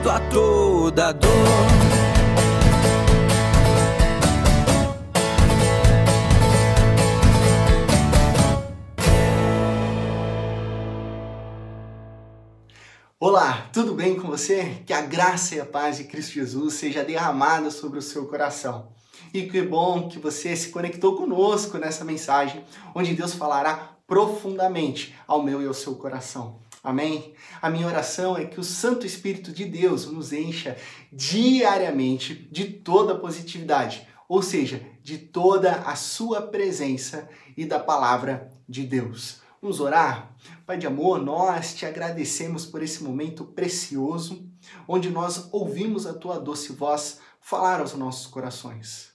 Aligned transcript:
antídoto 0.00 0.10
a 0.10 0.20
toda 0.30 1.12
dor. 1.12 1.30
Olá, 13.18 13.68
tudo 13.72 13.94
bem 13.94 14.16
com 14.16 14.28
você? 14.28 14.82
Que 14.86 14.92
a 14.92 15.02
graça 15.02 15.54
e 15.54 15.60
a 15.60 15.66
paz 15.66 15.98
de 15.98 16.04
Cristo 16.04 16.32
Jesus 16.32 16.74
seja 16.74 17.04
derramada 17.04 17.70
sobre 17.70 17.98
o 17.98 18.02
seu 18.02 18.26
coração. 18.26 18.88
E 19.32 19.42
que 19.42 19.62
bom 19.62 20.08
que 20.08 20.18
você 20.18 20.56
se 20.56 20.70
conectou 20.70 21.16
conosco 21.16 21.76
nessa 21.78 22.04
mensagem, 22.04 22.64
onde 22.94 23.14
Deus 23.14 23.34
falará 23.34 23.96
profundamente 24.06 25.14
ao 25.26 25.42
meu 25.42 25.62
e 25.62 25.66
ao 25.66 25.74
seu 25.74 25.94
coração. 25.94 26.58
Amém? 26.82 27.34
A 27.60 27.68
minha 27.68 27.86
oração 27.86 28.36
é 28.36 28.46
que 28.46 28.58
o 28.58 28.64
Santo 28.64 29.06
Espírito 29.06 29.52
de 29.52 29.64
Deus 29.66 30.06
nos 30.06 30.32
encha 30.32 30.76
diariamente 31.12 32.34
de 32.50 32.64
toda 32.64 33.18
positividade, 33.18 34.08
ou 34.28 34.42
seja, 34.42 34.82
de 35.02 35.18
toda 35.18 35.72
a 35.82 35.94
sua 35.94 36.40
presença 36.42 37.28
e 37.56 37.66
da 37.66 37.78
palavra 37.78 38.50
de 38.68 38.84
Deus. 38.84 39.42
Vamos 39.60 39.78
orar? 39.78 40.34
Pai 40.64 40.78
de 40.78 40.86
amor, 40.86 41.22
nós 41.22 41.74
te 41.74 41.84
agradecemos 41.84 42.64
por 42.64 42.82
esse 42.82 43.02
momento 43.02 43.44
precioso, 43.44 44.48
onde 44.88 45.10
nós 45.10 45.48
ouvimos 45.52 46.06
a 46.06 46.14
tua 46.14 46.38
doce 46.38 46.72
voz 46.72 47.18
falar 47.40 47.80
aos 47.80 47.92
nossos 47.94 48.26
corações. 48.26 49.10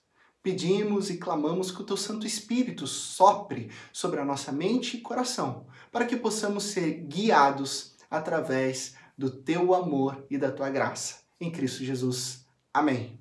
Pedimos 0.45 1.09
e 1.09 1.17
clamamos 1.17 1.71
que 1.71 1.81
o 1.81 1.83
teu 1.83 1.97
Santo 1.97 2.27
Espírito 2.27 2.85
sopre 2.85 3.71
sobre 3.91 4.19
a 4.19 4.23
nossa 4.23 4.51
mente 4.51 4.95
e 4.95 5.01
coração, 5.01 5.65
para 5.91 6.05
que 6.05 6.15
possamos 6.15 6.65
ser 6.65 7.03
guiados 7.07 7.95
através 8.11 8.93
do 9.17 9.31
teu 9.31 9.73
amor 9.73 10.23
e 10.29 10.37
da 10.37 10.51
tua 10.51 10.69
graça. 10.69 11.21
Em 11.41 11.49
Cristo 11.49 11.83
Jesus. 11.83 12.45
Amém. 12.71 13.19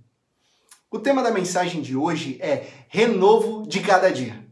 O 0.90 0.98
tema 0.98 1.22
da 1.22 1.30
mensagem 1.30 1.80
de 1.80 1.96
hoje 1.96 2.36
é 2.42 2.70
renovo 2.88 3.66
de 3.66 3.80
cada 3.80 4.12
dia. 4.12 4.46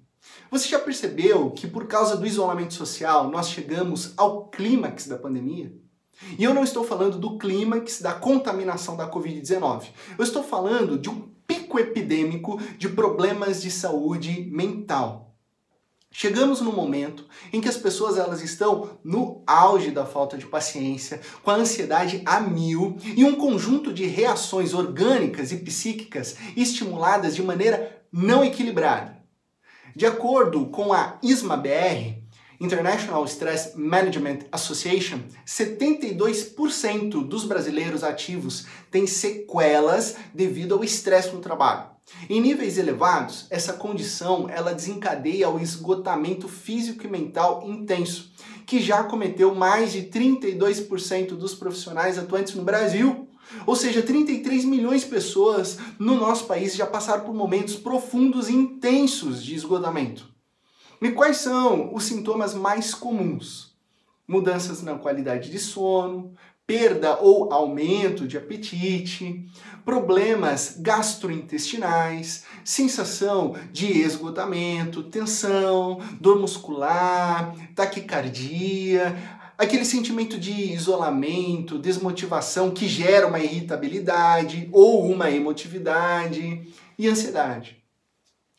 Você 0.50 0.66
já 0.66 0.78
percebeu 0.78 1.50
que 1.50 1.66
por 1.66 1.86
causa 1.86 2.16
do 2.16 2.26
isolamento 2.26 2.72
social 2.72 3.28
nós 3.28 3.50
chegamos 3.50 4.14
ao 4.16 4.48
clímax 4.48 5.06
da 5.06 5.18
pandemia? 5.18 5.76
E 6.38 6.44
eu 6.44 6.54
não 6.54 6.64
estou 6.64 6.84
falando 6.84 7.18
do 7.18 7.36
clímax 7.36 8.00
da 8.00 8.14
contaminação 8.14 8.96
da 8.96 9.10
Covid-19. 9.10 9.88
Eu 10.16 10.24
estou 10.24 10.42
falando 10.42 10.98
de 10.98 11.10
um 11.10 11.31
pico 11.72 11.80
epidêmico 11.80 12.60
de 12.76 12.88
problemas 12.88 13.62
de 13.62 13.70
saúde 13.70 14.48
mental. 14.52 15.34
Chegamos 16.10 16.60
no 16.60 16.70
momento 16.70 17.26
em 17.50 17.60
que 17.60 17.68
as 17.68 17.78
pessoas 17.78 18.18
elas 18.18 18.42
estão 18.42 18.98
no 19.02 19.42
auge 19.46 19.90
da 19.90 20.04
falta 20.04 20.36
de 20.36 20.44
paciência, 20.44 21.22
com 21.42 21.50
a 21.50 21.54
ansiedade 21.54 22.20
a 22.26 22.38
mil 22.38 22.98
e 23.16 23.24
um 23.24 23.34
conjunto 23.34 23.90
de 23.90 24.04
reações 24.04 24.74
orgânicas 24.74 25.52
e 25.52 25.56
psíquicas 25.56 26.36
estimuladas 26.54 27.34
de 27.34 27.42
maneira 27.42 28.04
não 28.12 28.44
equilibrada. 28.44 29.16
De 29.96 30.04
acordo 30.04 30.66
com 30.66 30.92
a 30.92 31.18
ISMA-BR, 31.22 32.21
International 32.62 33.24
Stress 33.24 33.72
Management 33.74 34.46
Association, 34.52 35.18
72% 35.44 37.26
dos 37.26 37.44
brasileiros 37.44 38.04
ativos 38.04 38.66
têm 38.88 39.04
sequelas 39.04 40.14
devido 40.32 40.74
ao 40.74 40.84
estresse 40.84 41.34
no 41.34 41.40
trabalho. 41.40 41.90
Em 42.30 42.40
níveis 42.40 42.78
elevados, 42.78 43.46
essa 43.50 43.72
condição 43.72 44.48
ela 44.48 44.72
desencadeia 44.72 45.50
o 45.50 45.58
esgotamento 45.58 46.46
físico 46.46 47.04
e 47.04 47.10
mental 47.10 47.64
intenso, 47.66 48.32
que 48.64 48.80
já 48.80 49.02
cometeu 49.02 49.52
mais 49.54 49.90
de 49.90 50.02
32% 50.02 51.30
dos 51.30 51.54
profissionais 51.54 52.16
atuantes 52.16 52.54
no 52.54 52.62
Brasil. 52.62 53.28
Ou 53.66 53.74
seja, 53.74 54.02
33 54.02 54.64
milhões 54.64 55.00
de 55.00 55.08
pessoas 55.08 55.78
no 55.98 56.14
nosso 56.14 56.44
país 56.46 56.76
já 56.76 56.86
passaram 56.86 57.24
por 57.24 57.34
momentos 57.34 57.74
profundos 57.74 58.48
e 58.48 58.52
intensos 58.52 59.42
de 59.42 59.56
esgotamento. 59.56 60.31
E 61.02 61.10
quais 61.10 61.38
são 61.38 61.92
os 61.92 62.04
sintomas 62.04 62.54
mais 62.54 62.94
comuns? 62.94 63.72
Mudanças 64.26 64.84
na 64.84 64.94
qualidade 64.94 65.50
de 65.50 65.58
sono, 65.58 66.32
perda 66.64 67.18
ou 67.20 67.52
aumento 67.52 68.24
de 68.24 68.38
apetite, 68.38 69.44
problemas 69.84 70.76
gastrointestinais, 70.78 72.44
sensação 72.64 73.56
de 73.72 73.86
esgotamento, 74.00 75.02
tensão, 75.02 76.00
dor 76.20 76.38
muscular, 76.38 77.52
taquicardia, 77.74 79.16
aquele 79.58 79.84
sentimento 79.84 80.38
de 80.38 80.52
isolamento, 80.52 81.80
desmotivação 81.80 82.70
que 82.70 82.86
gera 82.86 83.26
uma 83.26 83.40
irritabilidade 83.40 84.68
ou 84.70 85.04
uma 85.10 85.28
emotividade 85.32 86.72
e 86.96 87.08
ansiedade. 87.08 87.82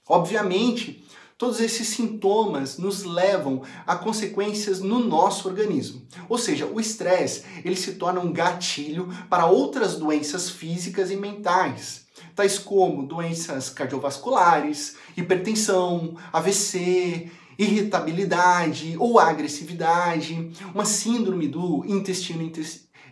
Obviamente, 0.06 1.08
todos 1.38 1.60
esses 1.60 1.88
sintomas 1.88 2.78
nos 2.78 3.04
levam 3.04 3.62
a 3.86 3.96
consequências 3.96 4.80
no 4.80 5.00
nosso 5.00 5.48
organismo. 5.48 6.02
Ou 6.30 6.38
seja, 6.38 6.66
o 6.66 6.80
estresse, 6.80 7.44
ele 7.64 7.76
se 7.76 7.94
torna 7.94 8.20
um 8.20 8.32
gatilho 8.32 9.10
para 9.30 9.46
outras 9.46 9.96
doenças 9.96 10.50
físicas 10.50 11.12
e 11.12 11.16
mentais, 11.16 12.06
tais 12.36 12.58
como 12.58 13.06
doenças 13.06 13.70
cardiovasculares, 13.70 14.96
hipertensão, 15.16 16.16
AVC, 16.32 17.30
irritabilidade 17.58 18.96
ou 18.98 19.20
agressividade, 19.20 20.52
uma 20.74 20.86
síndrome 20.86 21.48
do 21.48 21.84
intestino 21.86 22.44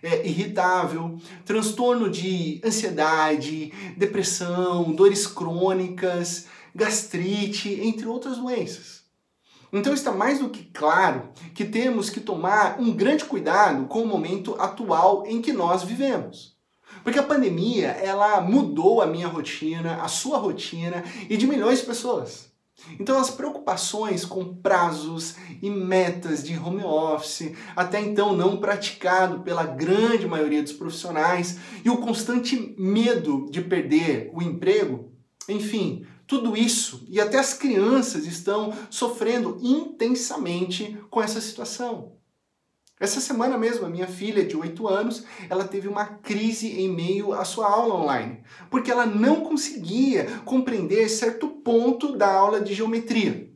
é, 0.03 0.27
irritável, 0.27 1.17
transtorno 1.45 2.09
de 2.09 2.59
ansiedade, 2.65 3.71
depressão, 3.95 4.91
dores 4.91 5.27
crônicas, 5.27 6.47
gastrite, 6.73 7.69
entre 7.81 8.07
outras 8.07 8.37
doenças. 8.37 9.01
Então 9.73 9.93
está 9.93 10.11
mais 10.11 10.39
do 10.39 10.49
que 10.49 10.65
claro 10.65 11.29
que 11.53 11.63
temos 11.63 12.09
que 12.09 12.19
tomar 12.19 12.79
um 12.79 12.91
grande 12.91 13.23
cuidado 13.23 13.85
com 13.85 14.03
o 14.03 14.07
momento 14.07 14.55
atual 14.59 15.25
em 15.25 15.41
que 15.41 15.53
nós 15.53 15.83
vivemos. 15.83 16.57
Porque 17.03 17.19
a 17.19 17.23
pandemia, 17.23 17.87
ela 17.87 18.41
mudou 18.41 19.01
a 19.01 19.07
minha 19.07 19.27
rotina, 19.27 20.01
a 20.01 20.09
sua 20.09 20.37
rotina 20.37 21.03
e 21.29 21.37
de 21.37 21.47
milhões 21.47 21.79
de 21.79 21.85
pessoas. 21.85 22.51
Então, 22.99 23.19
as 23.19 23.29
preocupações 23.29 24.25
com 24.25 24.55
prazos 24.55 25.35
e 25.61 25.69
metas 25.69 26.43
de 26.43 26.57
home 26.57 26.83
office, 26.83 27.53
até 27.75 28.01
então 28.01 28.35
não 28.35 28.57
praticado 28.57 29.41
pela 29.41 29.63
grande 29.63 30.27
maioria 30.27 30.63
dos 30.63 30.73
profissionais, 30.73 31.59
e 31.85 31.89
o 31.89 31.97
constante 31.97 32.75
medo 32.77 33.47
de 33.51 33.61
perder 33.61 34.31
o 34.33 34.41
emprego, 34.41 35.11
enfim, 35.47 36.05
tudo 36.31 36.55
isso 36.55 37.03
e 37.09 37.19
até 37.19 37.37
as 37.37 37.53
crianças 37.53 38.25
estão 38.25 38.73
sofrendo 38.89 39.57
intensamente 39.61 40.97
com 41.09 41.21
essa 41.21 41.41
situação. 41.41 42.13
Essa 42.97 43.19
semana 43.19 43.57
mesmo, 43.57 43.85
a 43.85 43.89
minha 43.89 44.07
filha 44.07 44.45
de 44.45 44.55
8 44.55 44.87
anos, 44.87 45.25
ela 45.49 45.65
teve 45.65 45.89
uma 45.89 46.05
crise 46.05 46.79
em 46.79 46.87
meio 46.87 47.33
à 47.33 47.43
sua 47.43 47.67
aula 47.67 47.95
online, 47.95 48.45
porque 48.69 48.89
ela 48.89 49.05
não 49.05 49.41
conseguia 49.41 50.25
compreender 50.45 51.09
certo 51.09 51.49
ponto 51.49 52.15
da 52.15 52.33
aula 52.33 52.61
de 52.61 52.73
geometria. 52.73 53.51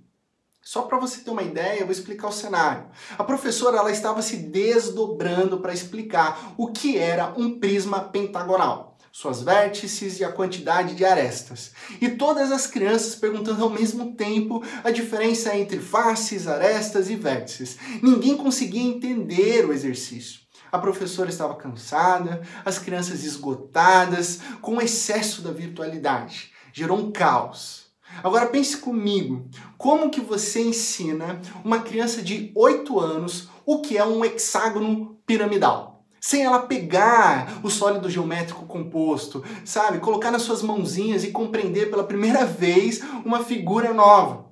Só 0.62 0.82
para 0.82 1.00
você 1.00 1.22
ter 1.22 1.30
uma 1.30 1.44
ideia, 1.44 1.80
eu 1.80 1.86
vou 1.86 1.94
explicar 1.94 2.28
o 2.28 2.34
cenário. 2.34 2.88
A 3.18 3.24
professora 3.24 3.78
ela 3.78 3.92
estava 3.92 4.22
se 4.22 4.36
desdobrando 4.36 5.62
para 5.62 5.74
explicar 5.74 6.54
o 6.58 6.74
que 6.74 6.98
era 6.98 7.34
um 7.38 7.58
prisma 7.58 8.02
pentagonal 8.02 8.95
suas 9.16 9.42
vértices 9.42 10.20
e 10.20 10.26
a 10.26 10.32
quantidade 10.32 10.94
de 10.94 11.06
arestas. 11.06 11.72
E 12.02 12.10
todas 12.10 12.52
as 12.52 12.68
crianças 12.68 13.16
perguntando 13.16 13.64
ao 13.64 13.70
mesmo 13.70 14.14
tempo 14.14 14.62
a 14.84 14.92
diferença 14.92 15.56
entre 15.56 15.80
faces, 15.80 16.50
arestas 16.50 17.10
e 17.10 17.16
vértices. 17.16 17.78
Ninguém 18.04 18.36
conseguia 18.36 18.84
entender 18.84 19.66
o 19.66 19.72
exercício. 19.72 20.42
A 20.70 20.78
professora 20.78 21.30
estava 21.30 21.56
cansada, 21.56 22.42
as 22.66 22.78
crianças 22.78 23.24
esgotadas, 23.24 24.42
com 24.62 24.76
o 24.76 24.82
excesso 24.82 25.42
da 25.42 25.52
virtualidade. 25.54 26.52
Gerou 26.74 27.00
um 27.00 27.10
caos. 27.10 27.86
Agora 28.22 28.48
pense 28.48 28.76
comigo, 28.76 29.50
como 29.78 30.10
que 30.10 30.20
você 30.20 30.62
ensina 30.62 31.40
uma 31.64 31.80
criança 31.80 32.22
de 32.22 32.52
8 32.54 33.00
anos 33.00 33.48
o 33.66 33.80
que 33.80 33.98
é 33.98 34.06
um 34.06 34.26
hexágono 34.26 35.18
piramidal? 35.26 35.95
Sem 36.26 36.44
ela 36.44 36.58
pegar 36.58 37.60
o 37.62 37.70
sólido 37.70 38.10
geométrico 38.10 38.66
composto, 38.66 39.44
sabe? 39.64 40.00
Colocar 40.00 40.32
nas 40.32 40.42
suas 40.42 40.64
mãozinhas 40.64 41.24
e 41.24 41.30
compreender 41.30 41.92
pela 41.92 42.04
primeira 42.04 42.44
vez 42.50 43.00
uma 43.24 43.44
figura 43.44 43.94
nova. 43.94 44.50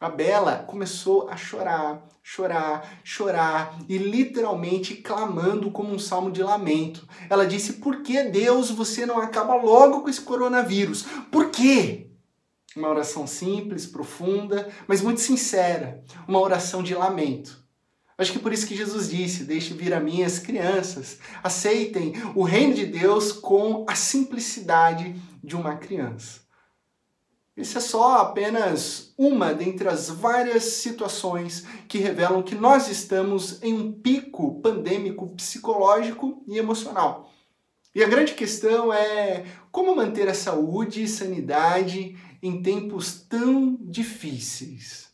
A 0.00 0.08
Bela 0.08 0.64
começou 0.66 1.28
a 1.28 1.36
chorar, 1.36 2.08
chorar, 2.22 3.00
chorar 3.04 3.78
e 3.86 3.98
literalmente 3.98 4.94
clamando 4.94 5.70
como 5.70 5.92
um 5.92 5.98
salmo 5.98 6.30
de 6.30 6.42
lamento. 6.42 7.06
Ela 7.28 7.46
disse: 7.46 7.74
Por 7.74 8.00
que 8.00 8.22
Deus 8.22 8.70
você 8.70 9.04
não 9.04 9.18
acaba 9.18 9.56
logo 9.56 10.00
com 10.00 10.08
esse 10.08 10.22
coronavírus? 10.22 11.02
Por 11.30 11.50
quê? 11.50 12.12
Uma 12.74 12.88
oração 12.88 13.26
simples, 13.26 13.84
profunda, 13.84 14.66
mas 14.86 15.02
muito 15.02 15.20
sincera. 15.20 16.02
Uma 16.26 16.40
oração 16.40 16.82
de 16.82 16.94
lamento. 16.94 17.57
Acho 18.18 18.32
que 18.32 18.40
por 18.40 18.52
isso 18.52 18.66
que 18.66 18.76
Jesus 18.76 19.08
disse: 19.08 19.44
Deixe 19.44 19.72
vir 19.72 19.94
a 19.94 20.00
mim 20.00 20.24
as 20.24 20.40
crianças. 20.40 21.18
Aceitem 21.40 22.14
o 22.34 22.42
reino 22.42 22.74
de 22.74 22.84
Deus 22.84 23.30
com 23.30 23.86
a 23.88 23.94
simplicidade 23.94 25.14
de 25.42 25.54
uma 25.54 25.76
criança. 25.76 26.40
Isso 27.56 27.78
é 27.78 27.80
só 27.80 28.18
apenas 28.18 29.12
uma 29.16 29.54
dentre 29.54 29.88
as 29.88 30.08
várias 30.08 30.64
situações 30.64 31.64
que 31.88 31.98
revelam 31.98 32.42
que 32.42 32.54
nós 32.54 32.88
estamos 32.88 33.62
em 33.62 33.72
um 33.72 33.92
pico 33.92 34.60
pandêmico 34.60 35.28
psicológico 35.34 36.42
e 36.46 36.58
emocional. 36.58 37.32
E 37.94 38.02
a 38.02 38.08
grande 38.08 38.34
questão 38.34 38.92
é 38.92 39.44
como 39.72 39.94
manter 39.94 40.28
a 40.28 40.34
saúde 40.34 41.02
e 41.02 41.08
sanidade 41.08 42.16
em 42.40 42.62
tempos 42.62 43.26
tão 43.28 43.76
difíceis. 43.80 45.07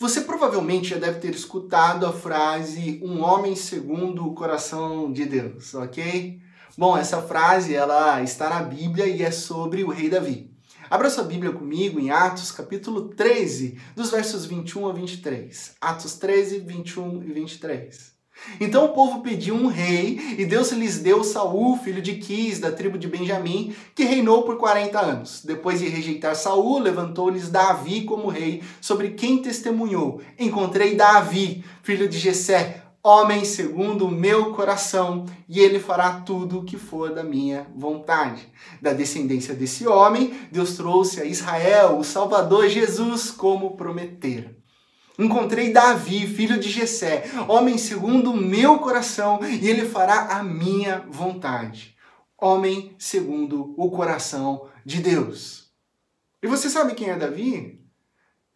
Você 0.00 0.22
provavelmente 0.22 0.88
já 0.88 0.96
deve 0.96 1.20
ter 1.20 1.34
escutado 1.34 2.06
a 2.06 2.12
frase 2.12 2.98
um 3.04 3.20
homem 3.20 3.54
segundo 3.54 4.26
o 4.26 4.32
coração 4.32 5.12
de 5.12 5.26
Deus, 5.26 5.74
ok? 5.74 6.40
Bom, 6.74 6.96
essa 6.96 7.20
frase 7.20 7.74
ela 7.74 8.22
está 8.22 8.48
na 8.48 8.62
Bíblia 8.62 9.06
e 9.06 9.22
é 9.22 9.30
sobre 9.30 9.84
o 9.84 9.90
rei 9.90 10.08
Davi. 10.08 10.50
Abra 10.88 11.10
sua 11.10 11.24
Bíblia 11.24 11.52
comigo 11.52 12.00
em 12.00 12.10
Atos 12.10 12.50
capítulo 12.50 13.10
13, 13.10 13.78
dos 13.94 14.10
versos 14.10 14.46
21 14.46 14.88
a 14.88 14.92
23. 14.94 15.76
Atos 15.78 16.14
13, 16.14 16.60
21 16.60 17.22
e 17.22 17.32
23. 17.34 18.19
Então 18.58 18.84
o 18.84 18.90
povo 18.90 19.20
pediu 19.20 19.54
um 19.54 19.66
rei, 19.66 20.36
e 20.38 20.44
Deus 20.44 20.72
lhes 20.72 20.98
deu 20.98 21.22
Saul, 21.22 21.76
filho 21.76 22.02
de 22.02 22.14
Quis, 22.14 22.58
da 22.58 22.72
tribo 22.72 22.98
de 22.98 23.08
Benjamim, 23.08 23.74
que 23.94 24.04
reinou 24.04 24.42
por 24.42 24.56
40 24.56 25.00
anos. 25.00 25.42
Depois 25.44 25.80
de 25.80 25.88
rejeitar 25.88 26.34
Saul, 26.34 26.78
levantou-lhes 26.78 27.48
Davi 27.48 28.02
como 28.02 28.28
rei, 28.28 28.62
sobre 28.80 29.10
quem 29.10 29.42
testemunhou: 29.42 30.20
Encontrei 30.38 30.94
Davi, 30.94 31.64
filho 31.82 32.08
de 32.08 32.18
Jessé, 32.18 32.82
homem 33.02 33.44
segundo 33.44 34.06
o 34.06 34.10
meu 34.10 34.52
coração, 34.52 35.24
e 35.48 35.58
ele 35.58 35.78
fará 35.78 36.20
tudo 36.20 36.58
o 36.58 36.64
que 36.64 36.76
for 36.76 37.14
da 37.14 37.24
minha 37.24 37.66
vontade. 37.74 38.46
Da 38.80 38.92
descendência 38.92 39.54
desse 39.54 39.86
homem, 39.86 40.34
Deus 40.50 40.76
trouxe 40.76 41.20
a 41.20 41.24
Israel 41.24 41.98
o 41.98 42.04
Salvador 42.04 42.68
Jesus 42.68 43.30
como 43.30 43.76
prometera. 43.76 44.59
Encontrei 45.18 45.72
Davi, 45.72 46.26
filho 46.26 46.58
de 46.58 46.70
Jessé, 46.70 47.30
homem 47.48 47.76
segundo 47.76 48.32
o 48.32 48.36
meu 48.36 48.78
coração, 48.78 49.40
e 49.44 49.68
ele 49.68 49.88
fará 49.88 50.38
a 50.38 50.42
minha 50.42 51.04
vontade. 51.08 51.96
Homem 52.38 52.94
segundo 52.98 53.74
o 53.76 53.90
coração 53.90 54.68
de 54.84 55.00
Deus. 55.02 55.70
E 56.42 56.46
você 56.46 56.70
sabe 56.70 56.94
quem 56.94 57.10
é 57.10 57.16
Davi? 57.16 57.79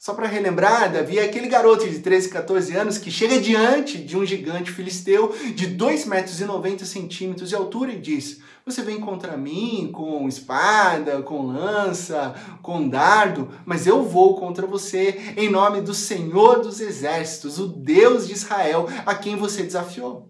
Só 0.04 0.12
para 0.12 0.28
relembrar, 0.28 0.92
Davi 0.92 1.18
é 1.18 1.24
aquele 1.24 1.48
garoto 1.48 1.88
de 1.88 2.00
13, 2.00 2.28
14 2.28 2.76
anos 2.76 2.98
que 2.98 3.10
chega 3.10 3.40
diante 3.40 3.96
de 3.96 4.18
um 4.18 4.26
gigante 4.26 4.70
filisteu 4.70 5.34
de 5.54 5.68
2,90 5.68 7.26
metros 7.26 7.48
de 7.48 7.54
altura 7.54 7.90
e 7.90 7.98
diz: 7.98 8.38
você 8.66 8.82
vem 8.82 9.00
contra 9.00 9.34
mim 9.34 9.88
com 9.90 10.28
espada, 10.28 11.22
com 11.22 11.46
lança, 11.46 12.34
com 12.60 12.86
dardo, 12.86 13.48
mas 13.64 13.86
eu 13.86 14.02
vou 14.02 14.36
contra 14.36 14.66
você 14.66 15.32
em 15.38 15.48
nome 15.48 15.80
do 15.80 15.94
Senhor 15.94 16.60
dos 16.60 16.82
Exércitos, 16.82 17.58
o 17.58 17.66
Deus 17.66 18.26
de 18.26 18.34
Israel, 18.34 18.86
a 19.06 19.14
quem 19.14 19.36
você 19.36 19.62
desafiou. 19.62 20.28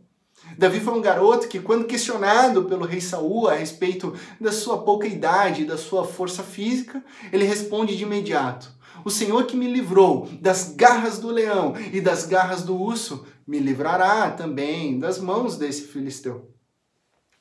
Davi 0.56 0.78
foi 0.78 0.94
um 0.94 1.00
garoto 1.00 1.48
que, 1.48 1.58
quando 1.58 1.86
questionado 1.86 2.66
pelo 2.66 2.86
rei 2.86 3.00
Saul 3.00 3.48
a 3.48 3.54
respeito 3.54 4.14
da 4.40 4.52
sua 4.52 4.78
pouca 4.78 5.08
idade 5.08 5.62
e 5.62 5.66
da 5.66 5.76
sua 5.76 6.04
força 6.04 6.44
física, 6.44 7.02
ele 7.32 7.44
responde 7.44 7.96
de 7.96 8.04
imediato: 8.04 8.70
O 9.04 9.10
Senhor 9.10 9.46
que 9.46 9.56
me 9.56 9.72
livrou 9.72 10.28
das 10.40 10.74
garras 10.74 11.18
do 11.18 11.30
leão 11.30 11.74
e 11.92 12.00
das 12.00 12.26
garras 12.26 12.62
do 12.62 12.76
urso, 12.76 13.26
me 13.46 13.58
livrará 13.58 14.30
também 14.30 14.98
das 14.98 15.18
mãos 15.18 15.56
desse 15.56 15.82
filisteu. 15.82 16.50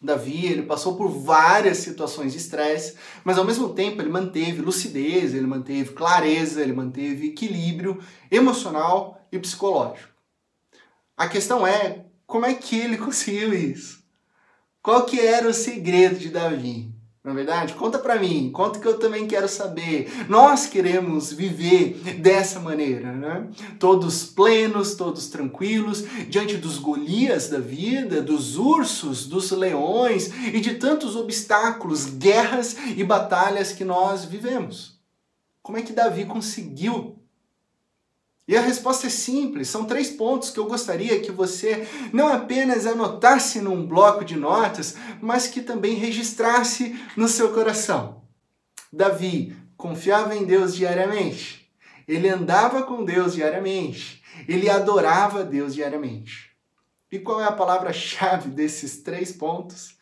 Davi, 0.02 0.46
ele 0.46 0.64
passou 0.64 0.98
por 0.98 1.08
várias 1.08 1.78
situações 1.78 2.34
de 2.34 2.38
estresse, 2.38 2.96
mas 3.24 3.38
ao 3.38 3.46
mesmo 3.46 3.70
tempo 3.70 4.02
ele 4.02 4.10
manteve 4.10 4.62
lucidez, 4.62 5.34
ele 5.34 5.48
manteve 5.48 5.94
clareza, 5.94 6.62
ele 6.62 6.74
manteve 6.74 7.28
equilíbrio 7.28 8.04
emocional 8.30 9.26
e 9.32 9.40
psicológico. 9.40 10.10
A 11.16 11.30
questão 11.30 11.66
é, 11.66 12.06
como 12.28 12.46
é 12.46 12.54
que 12.54 12.78
ele 12.78 12.98
conseguiu 13.00 13.54
isso? 13.54 14.04
Qual 14.82 15.06
que 15.06 15.22
era 15.22 15.48
o 15.48 15.54
segredo 15.54 16.20
de 16.20 16.28
Davi? 16.28 16.93
Na 17.24 17.31
é 17.31 17.36
verdade, 17.36 17.74
conta 17.75 17.98
para 17.98 18.20
mim, 18.20 18.52
conta 18.52 18.80
que 18.80 18.86
eu 18.86 19.00
também 19.00 19.25
quero 19.25 19.48
saber. 19.48 20.12
Nós 20.28 20.66
queremos 20.66 21.31
viver 21.31 21.94
dessa 22.20 22.60
maneira, 22.60 23.14
né? 23.14 23.48
Todos 23.80 24.25
plenos, 24.25 24.96
todos 24.96 25.30
tranquilos, 25.30 26.04
diante 26.28 26.58
dos 26.58 26.78
Golias 26.78 27.48
da 27.48 27.60
vida, 27.60 28.22
dos 28.22 28.58
ursos, 28.58 29.25
dos 29.25 29.52
leões 29.52 30.34
e 30.54 30.60
de 30.60 30.74
tantos 30.74 31.16
obstáculos, 31.16 32.08
guerras 32.08 32.75
e 32.94 33.02
batalhas 33.06 33.72
que 33.72 33.86
nós 33.86 34.26
vivemos. 34.26 35.00
Como 35.62 35.78
é 35.78 35.81
que 35.81 35.94
Davi 35.94 36.26
conseguiu 36.26 37.23
e 38.45 38.57
a 38.57 38.62
resposta 38.62 39.07
é 39.07 39.10
simples, 39.10 39.69
são 39.69 39.86
três 39.86 40.10
pontos 40.10 40.50
que 40.50 40.60
eu 40.60 40.66
gostaria 40.66 41.22
que 41.22 41.31
você 41.31 41.88
não 42.12 42.28
apenas 42.28 42.86
anotasse 42.86 43.62
num 43.62 43.86
bloco 43.86 44.25
de 44.25 44.36
notas, 44.36 44.95
mas 45.22 45.48
que 45.48 45.62
também 45.62 45.95
registrasse 45.95 47.00
no 47.16 47.30
seu 47.30 47.54
coração. 47.54 48.22
Davi 48.92 49.56
confiava 49.78 50.36
em 50.36 50.44
Deus 50.44 50.75
diariamente, 50.75 51.72
ele 52.06 52.28
andava 52.28 52.84
com 52.84 53.06
Deus 53.06 53.34
diariamente, 53.34 54.22
ele 54.48 54.69
adorava 54.69 55.44
Deus 55.44 55.74
diariamente. 55.74 56.51
E 57.10 57.19
qual 57.19 57.40
é 57.40 57.45
a 57.45 57.51
palavra-chave 57.51 58.50
desses 58.50 59.04
três 59.04 59.31
pontos? 59.31 59.95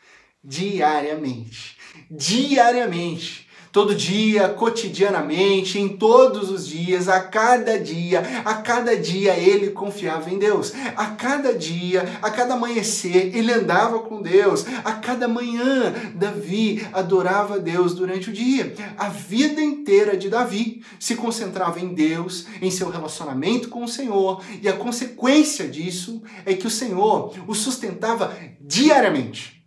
Diariamente. 0.43 1.77
Diariamente 2.09 3.50
todo 3.71 3.95
dia, 3.95 4.50
cotidianamente, 4.50 5.79
em 5.79 5.88
todos 5.89 6.50
os 6.50 6.68
dias, 6.68 7.07
a 7.07 7.19
cada 7.21 7.79
dia, 7.79 8.21
a 8.44 8.56
cada 8.56 8.95
dia 8.97 9.33
ele 9.38 9.71
confiava 9.71 10.29
em 10.29 10.38
Deus. 10.38 10.73
A 10.95 11.07
cada 11.07 11.53
dia, 11.53 12.19
a 12.21 12.29
cada 12.29 12.53
amanhecer, 12.53 13.35
ele 13.35 13.51
andava 13.51 14.00
com 14.00 14.21
Deus. 14.21 14.65
A 14.83 14.94
cada 14.94 15.27
manhã, 15.27 15.94
Davi 16.15 16.85
adorava 16.91 17.59
Deus 17.59 17.94
durante 17.94 18.29
o 18.29 18.33
dia. 18.33 18.73
A 18.97 19.09
vida 19.09 19.62
inteira 19.62 20.17
de 20.17 20.29
Davi 20.29 20.83
se 21.00 21.15
concentrava 21.15 21.79
em 21.79 21.94
Deus, 21.94 22.45
em 22.62 22.69
seu 22.69 22.89
relacionamento 22.89 23.69
com 23.69 23.83
o 23.83 23.88
Senhor, 23.88 24.44
e 24.62 24.67
a 24.67 24.74
consequência 24.74 25.67
disso 25.67 26.21
é 26.45 26.53
que 26.53 26.67
o 26.67 26.71
Senhor 26.71 27.33
o 27.47 27.56
sustentava 27.56 28.35
diariamente. 28.59 29.60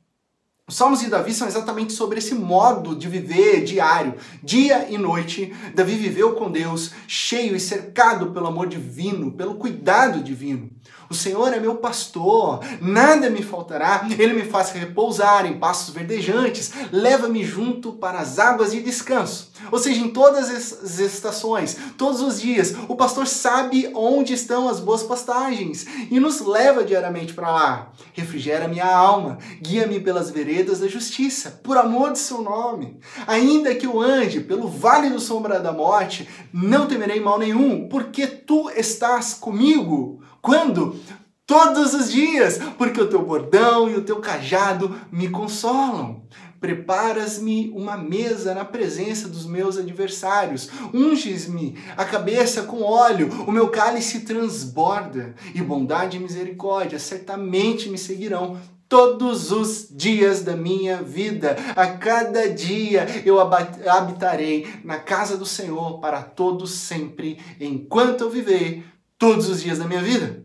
Os 0.66 0.76
Salmos 0.76 1.00
de 1.00 1.11
Davi 1.11 1.35
são 1.35 1.47
exatamente 1.47 1.92
sobre 1.92 2.18
esse 2.18 2.35
modo 2.35 2.97
de 2.97 3.06
viver 3.06 3.64
diário, 3.64 4.14
dia 4.42 4.88
e 4.88 4.97
noite. 4.97 5.54
Davi 5.75 5.94
viveu 5.94 6.33
com 6.37 6.50
Deus, 6.50 6.90
cheio 7.06 7.54
e 7.54 7.61
cercado 7.61 8.30
pelo 8.30 8.47
amor 8.47 8.66
divino, 8.66 9.30
pelo 9.33 9.56
cuidado 9.56 10.25
divino. 10.25 10.71
O 11.14 11.16
Senhor 11.16 11.52
é 11.52 11.61
meu 11.61 11.76
pastor, 11.76 12.59
nada 12.80 13.30
me 13.30 13.40
faltará. 13.40 14.04
Ele 14.18 14.35
me 14.35 14.42
faz 14.42 14.73
repousar 14.73 15.47
em 15.47 15.61
pastos 15.61 15.94
verdejantes, 15.94 16.73
leva-me 16.90 17.44
junto 17.44 17.92
para 17.92 18.18
as 18.18 18.40
águas 18.40 18.73
de 18.73 18.83
descanso. 18.83 19.52
Ou 19.71 19.78
seja, 19.78 20.00
em 20.00 20.11
todas 20.11 20.50
as 20.50 20.99
estações, 20.99 21.76
todos 21.97 22.21
os 22.21 22.40
dias, 22.40 22.75
o 22.88 22.97
pastor 22.97 23.28
sabe 23.28 23.92
onde 23.94 24.33
estão 24.33 24.68
as 24.68 24.80
boas 24.80 25.04
pastagens 25.04 25.87
e 26.11 26.18
nos 26.18 26.40
leva 26.40 26.83
diariamente 26.83 27.33
para 27.33 27.52
lá. 27.52 27.92
Refrigera 28.12 28.66
minha 28.66 28.85
alma, 28.85 29.38
guia-me 29.62 30.00
pelas 30.00 30.30
veredas 30.30 30.80
da 30.80 30.88
justiça, 30.88 31.61
por 31.62 31.78
amor 31.78 32.11
de 32.11 32.18
seu 32.18 32.42
nome. 32.42 32.99
Ainda 33.25 33.73
que 33.73 33.87
eu 33.87 34.00
ande 34.00 34.40
pelo 34.40 34.66
vale 34.66 35.11
do 35.11 35.21
sombra 35.21 35.61
da 35.61 35.71
morte, 35.71 36.28
não 36.52 36.88
temerei 36.88 37.21
mal 37.21 37.38
nenhum, 37.38 37.88
porque 37.88 38.26
tu 38.26 38.68
estás 38.71 39.33
comigo. 39.33 40.21
Quando? 40.45 41.01
Todos 41.47 41.95
os 41.95 42.13
dias, 42.13 42.59
porque 42.77 43.01
o 43.01 43.09
teu 43.09 43.25
bordão 43.25 43.89
e 43.89 43.97
o 43.97 44.03
teu 44.03 44.17
cajado 44.17 44.95
me 45.11 45.31
consolam. 45.31 46.23
Preparas-me 46.61 47.73
uma 47.75 47.97
mesa 47.97 48.55
na 48.55 48.63
presença 48.63 49.27
dos 49.27 49.47
meus 49.47 49.79
adversários. 49.79 50.69
Unges-me 50.93 51.79
a 51.97 52.05
cabeça 52.05 52.65
com 52.65 52.83
óleo, 52.83 53.31
o 53.47 53.51
meu 53.51 53.69
cálice 53.69 54.21
transborda. 54.21 55.35
E 55.55 55.63
bondade 55.63 56.19
e 56.19 56.21
misericórdia 56.21 56.99
certamente 56.99 57.89
me 57.89 57.97
seguirão 57.97 58.59
todos 58.87 59.51
os 59.51 59.89
dias 59.91 60.43
da 60.43 60.55
minha 60.55 61.03
vida. 61.03 61.57
A 61.75 61.87
cada 61.87 62.51
dia 62.51 63.07
eu 63.25 63.41
habitarei 63.41 64.69
na 64.85 64.99
casa 64.99 65.39
do 65.39 65.47
Senhor 65.47 66.01
para 66.01 66.23
todos 66.23 66.71
sempre, 66.73 67.39
enquanto 67.59 68.25
eu 68.25 68.31
viver 68.31 68.85
todos 69.25 69.49
os 69.49 69.62
dias 69.62 69.78
da 69.78 69.87
minha 69.87 70.02
vida. 70.02 70.45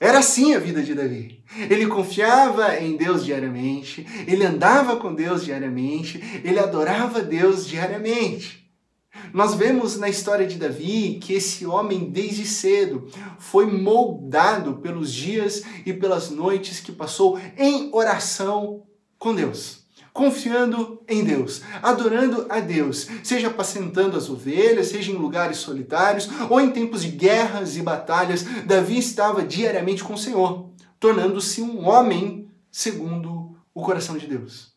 Era 0.00 0.18
assim 0.18 0.52
a 0.52 0.58
vida 0.58 0.82
de 0.82 0.96
Davi. 0.96 1.44
Ele 1.70 1.86
confiava 1.86 2.76
em 2.76 2.96
Deus 2.96 3.24
diariamente, 3.24 4.04
ele 4.26 4.44
andava 4.44 4.96
com 4.96 5.14
Deus 5.14 5.44
diariamente, 5.44 6.20
ele 6.42 6.58
adorava 6.58 7.22
Deus 7.22 7.68
diariamente. 7.68 8.68
Nós 9.32 9.54
vemos 9.54 9.96
na 9.96 10.08
história 10.08 10.44
de 10.44 10.56
Davi 10.56 11.20
que 11.22 11.34
esse 11.34 11.64
homem, 11.64 12.10
desde 12.10 12.44
cedo, 12.44 13.06
foi 13.38 13.66
moldado 13.66 14.78
pelos 14.78 15.12
dias 15.12 15.62
e 15.86 15.92
pelas 15.92 16.30
noites 16.30 16.80
que 16.80 16.90
passou 16.90 17.38
em 17.56 17.90
oração 17.92 18.82
com 19.20 19.32
Deus. 19.32 19.79
Confiando 20.12 21.00
em 21.08 21.22
Deus, 21.22 21.62
adorando 21.80 22.46
a 22.48 22.58
Deus, 22.58 23.06
seja 23.22 23.46
apacentando 23.46 24.16
as 24.16 24.28
ovelhas, 24.28 24.88
seja 24.88 25.12
em 25.12 25.16
lugares 25.16 25.58
solitários 25.58 26.28
ou 26.48 26.60
em 26.60 26.70
tempos 26.70 27.02
de 27.02 27.08
guerras 27.08 27.76
e 27.76 27.82
batalhas, 27.82 28.44
Davi 28.66 28.98
estava 28.98 29.42
diariamente 29.44 30.02
com 30.02 30.14
o 30.14 30.18
Senhor, 30.18 30.68
tornando-se 30.98 31.62
um 31.62 31.86
homem 31.88 32.48
segundo 32.70 33.56
o 33.72 33.82
coração 33.82 34.16
de 34.16 34.26
Deus. 34.26 34.70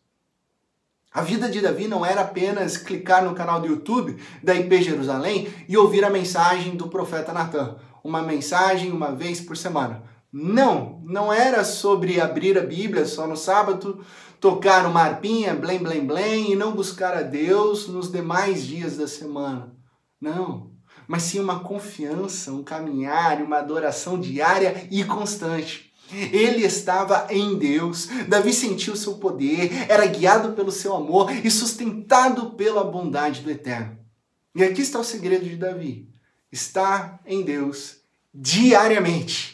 A 1.12 1.22
vida 1.22 1.50
de 1.50 1.62
Davi 1.62 1.88
não 1.88 2.06
era 2.06 2.22
apenas 2.22 2.76
clicar 2.76 3.24
no 3.24 3.36
canal 3.36 3.62
do 3.62 3.68
YouTube 3.68 4.18
da 4.42 4.56
IP 4.56 4.82
Jerusalém 4.82 5.48
e 5.70 5.78
ouvir 5.78 6.04
a 6.04 6.10
mensagem 6.10 6.76
do 6.76 6.88
profeta 6.88 7.32
Natan, 7.32 7.76
uma 8.04 8.22
mensagem 8.22 8.92
uma 8.92 9.12
vez 9.12 9.40
por 9.40 9.56
semana. 9.56 10.04
Não, 10.34 11.00
não 11.06 11.32
era 11.32 11.64
sobre 11.64 12.20
abrir 12.20 12.58
a 12.58 12.62
Bíblia 12.62 13.06
só 13.06 13.28
no 13.28 13.38
sábado, 13.38 14.04
tocar 14.40 14.84
uma 14.88 15.02
arpinha, 15.02 15.54
blém, 15.54 15.78
blém, 15.78 16.04
blém, 16.04 16.52
e 16.52 16.56
não 16.56 16.74
buscar 16.74 17.16
a 17.16 17.22
Deus 17.22 17.88
nos 17.88 18.12
demais 18.12 18.66
dias 18.66 18.98
da 18.98 19.08
semana. 19.08 19.78
Não, 20.20 20.72
mas 21.08 21.22
sim 21.22 21.40
uma 21.40 21.60
confiança, 21.60 22.52
um 22.52 22.64
caminhar, 22.64 23.44
uma 23.44 23.60
adoração 23.60 24.20
diária 24.20 24.88
e 24.90 25.04
constante. 25.04 25.94
Ele 26.12 26.66
estava 26.66 27.28
em 27.30 27.56
Deus. 27.56 28.08
Davi 28.28 28.54
sentiu 28.54 28.96
seu 28.96 29.18
poder, 29.18 29.86
era 29.88 30.08
guiado 30.08 30.54
pelo 30.54 30.72
seu 30.72 30.96
amor 30.96 31.32
e 31.32 31.52
sustentado 31.52 32.52
pela 32.52 32.84
bondade 32.84 33.42
do 33.42 33.52
Eterno. 33.52 34.00
E 34.56 34.64
aqui 34.64 34.82
está 34.82 35.00
o 35.00 35.04
segredo 35.04 35.46
de 35.46 35.58
Davi: 35.58 36.10
está 36.52 37.20
em 37.24 37.44
Deus 37.44 37.98
diariamente. 38.34 39.53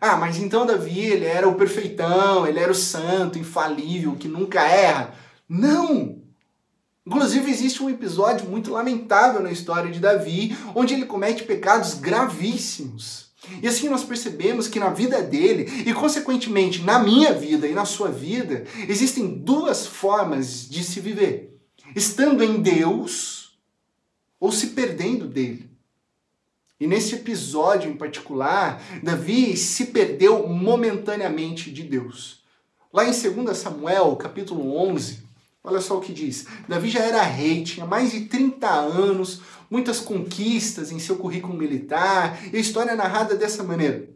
Ah, 0.00 0.16
mas 0.16 0.38
então 0.38 0.64
Davi, 0.64 0.98
ele 0.98 1.26
era 1.26 1.46
o 1.46 1.56
perfeitão, 1.56 2.46
ele 2.46 2.58
era 2.58 2.72
o 2.72 2.74
santo, 2.74 3.38
infalível, 3.38 4.16
que 4.16 4.28
nunca 4.28 4.62
erra. 4.62 5.14
Não! 5.48 6.22
Inclusive, 7.06 7.50
existe 7.50 7.82
um 7.82 7.90
episódio 7.90 8.48
muito 8.48 8.70
lamentável 8.70 9.42
na 9.42 9.50
história 9.50 9.90
de 9.90 9.98
Davi, 9.98 10.56
onde 10.74 10.94
ele 10.94 11.06
comete 11.06 11.42
pecados 11.42 11.94
gravíssimos. 11.94 13.30
E 13.62 13.66
assim 13.66 13.88
nós 13.88 14.04
percebemos 14.04 14.68
que 14.68 14.78
na 14.78 14.90
vida 14.90 15.22
dele, 15.22 15.84
e 15.86 15.94
consequentemente 15.94 16.82
na 16.82 16.98
minha 16.98 17.32
vida 17.32 17.66
e 17.66 17.72
na 17.72 17.84
sua 17.84 18.10
vida, 18.10 18.64
existem 18.88 19.26
duas 19.26 19.86
formas 19.86 20.68
de 20.68 20.84
se 20.84 21.00
viver: 21.00 21.58
estando 21.96 22.44
em 22.44 22.60
Deus 22.60 23.58
ou 24.38 24.52
se 24.52 24.68
perdendo 24.68 25.26
dele. 25.26 25.69
E 26.80 26.86
nesse 26.86 27.14
episódio 27.14 27.90
em 27.90 27.94
particular, 27.94 28.82
Davi 29.02 29.54
se 29.54 29.86
perdeu 29.86 30.48
momentaneamente 30.48 31.70
de 31.70 31.82
Deus. 31.82 32.40
Lá 32.90 33.04
em 33.04 33.10
2 33.10 33.54
Samuel, 33.54 34.16
capítulo 34.16 34.74
11, 34.88 35.22
olha 35.62 35.82
só 35.82 35.98
o 35.98 36.00
que 36.00 36.10
diz. 36.10 36.46
Davi 36.66 36.88
já 36.88 37.00
era 37.00 37.20
rei, 37.20 37.62
tinha 37.62 37.84
mais 37.84 38.12
de 38.12 38.22
30 38.22 38.66
anos, 38.66 39.42
muitas 39.70 40.00
conquistas 40.00 40.90
em 40.90 40.98
seu 40.98 41.16
currículo 41.16 41.52
militar, 41.52 42.40
e 42.50 42.56
a 42.56 42.60
história 42.60 42.92
é 42.92 42.96
narrada 42.96 43.36
dessa 43.36 43.62
maneira. 43.62 44.08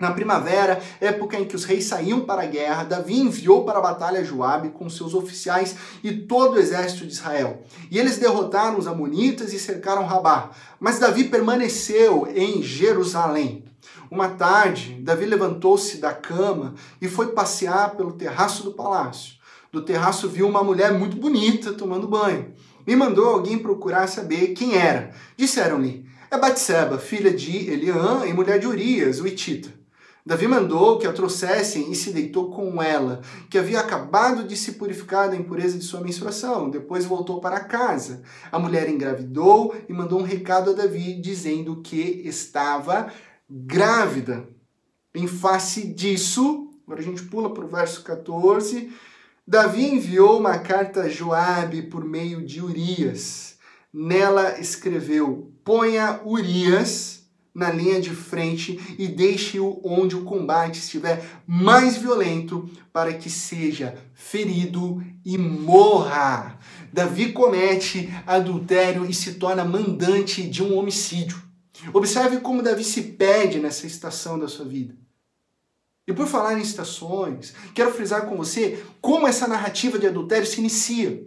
Na 0.00 0.12
primavera, 0.12 0.80
época 0.98 1.38
em 1.38 1.44
que 1.44 1.54
os 1.54 1.64
reis 1.64 1.84
saíam 1.84 2.20
para 2.20 2.42
a 2.42 2.46
guerra, 2.46 2.84
Davi 2.84 3.20
enviou 3.20 3.66
para 3.66 3.78
a 3.78 3.82
batalha 3.82 4.24
Joabe 4.24 4.70
com 4.70 4.88
seus 4.88 5.12
oficiais 5.12 5.76
e 6.02 6.10
todo 6.10 6.54
o 6.54 6.58
exército 6.58 7.06
de 7.06 7.12
Israel. 7.12 7.62
E 7.90 7.98
eles 7.98 8.16
derrotaram 8.16 8.78
os 8.78 8.86
amonitas 8.86 9.52
e 9.52 9.58
cercaram 9.58 10.06
Rabá. 10.06 10.52
Mas 10.80 10.98
Davi 10.98 11.24
permaneceu 11.24 12.26
em 12.34 12.62
Jerusalém. 12.62 13.66
Uma 14.10 14.30
tarde, 14.30 14.94
Davi 15.02 15.26
levantou-se 15.26 15.98
da 15.98 16.14
cama 16.14 16.74
e 16.98 17.06
foi 17.06 17.32
passear 17.32 17.94
pelo 17.94 18.12
terraço 18.12 18.62
do 18.62 18.72
palácio. 18.72 19.34
Do 19.70 19.82
terraço 19.82 20.30
viu 20.30 20.48
uma 20.48 20.64
mulher 20.64 20.94
muito 20.94 21.16
bonita 21.16 21.74
tomando 21.74 22.08
banho 22.08 22.54
e 22.86 22.96
mandou 22.96 23.28
alguém 23.28 23.58
procurar 23.58 24.08
saber 24.08 24.48
quem 24.48 24.76
era. 24.76 25.10
Disseram-lhe: 25.36 26.06
É 26.30 26.38
Batseba, 26.38 26.96
filha 26.96 27.30
de 27.30 27.70
Eliã 27.70 28.24
e 28.26 28.32
mulher 28.32 28.58
de 28.58 28.66
Urias, 28.66 29.20
o 29.20 29.26
Itita. 29.26 29.79
Davi 30.30 30.46
mandou 30.46 30.96
que 30.96 31.08
a 31.08 31.12
trouxessem 31.12 31.90
e 31.90 31.96
se 31.96 32.12
deitou 32.12 32.52
com 32.52 32.80
ela, 32.80 33.20
que 33.50 33.58
havia 33.58 33.80
acabado 33.80 34.44
de 34.44 34.56
se 34.56 34.74
purificar 34.74 35.28
da 35.28 35.34
impureza 35.34 35.76
de 35.76 35.82
sua 35.82 36.00
menstruação. 36.00 36.70
Depois 36.70 37.04
voltou 37.04 37.40
para 37.40 37.58
casa. 37.58 38.22
A 38.52 38.56
mulher 38.56 38.88
engravidou 38.88 39.74
e 39.88 39.92
mandou 39.92 40.20
um 40.20 40.22
recado 40.22 40.70
a 40.70 40.72
Davi 40.72 41.20
dizendo 41.20 41.82
que 41.82 42.22
estava 42.24 43.12
grávida. 43.50 44.48
Em 45.12 45.26
face 45.26 45.88
disso, 45.88 46.70
agora 46.86 47.00
a 47.00 47.04
gente 47.04 47.24
pula 47.24 47.52
para 47.52 47.64
o 47.64 47.68
verso 47.68 48.04
14 48.04 48.88
Davi 49.44 49.84
enviou 49.84 50.38
uma 50.38 50.58
carta 50.58 51.00
a 51.00 51.08
Joabe 51.08 51.82
por 51.82 52.04
meio 52.04 52.46
de 52.46 52.62
Urias. 52.62 53.56
Nela 53.92 54.60
escreveu: 54.60 55.50
Ponha 55.64 56.20
Urias 56.24 57.19
na 57.60 57.70
linha 57.70 58.00
de 58.00 58.08
frente 58.08 58.80
e 58.98 59.06
deixe-o 59.06 59.82
onde 59.84 60.16
o 60.16 60.24
combate 60.24 60.78
estiver 60.78 61.22
mais 61.46 61.98
violento, 61.98 62.66
para 62.90 63.12
que 63.12 63.28
seja 63.28 63.98
ferido 64.14 65.04
e 65.22 65.36
morra. 65.36 66.58
Davi 66.90 67.32
comete 67.32 68.10
adultério 68.26 69.04
e 69.04 69.12
se 69.12 69.34
torna 69.34 69.62
mandante 69.62 70.42
de 70.42 70.62
um 70.62 70.74
homicídio. 70.78 71.40
Observe 71.92 72.38
como 72.38 72.62
Davi 72.62 72.82
se 72.82 73.02
perde 73.02 73.58
nessa 73.58 73.86
estação 73.86 74.38
da 74.38 74.48
sua 74.48 74.64
vida. 74.64 74.96
E 76.08 76.14
por 76.14 76.26
falar 76.26 76.58
em 76.58 76.62
estações, 76.62 77.52
quero 77.74 77.92
frisar 77.92 78.24
com 78.24 78.38
você 78.38 78.82
como 79.02 79.28
essa 79.28 79.46
narrativa 79.46 79.98
de 79.98 80.06
adultério 80.06 80.46
se 80.46 80.60
inicia. 80.60 81.26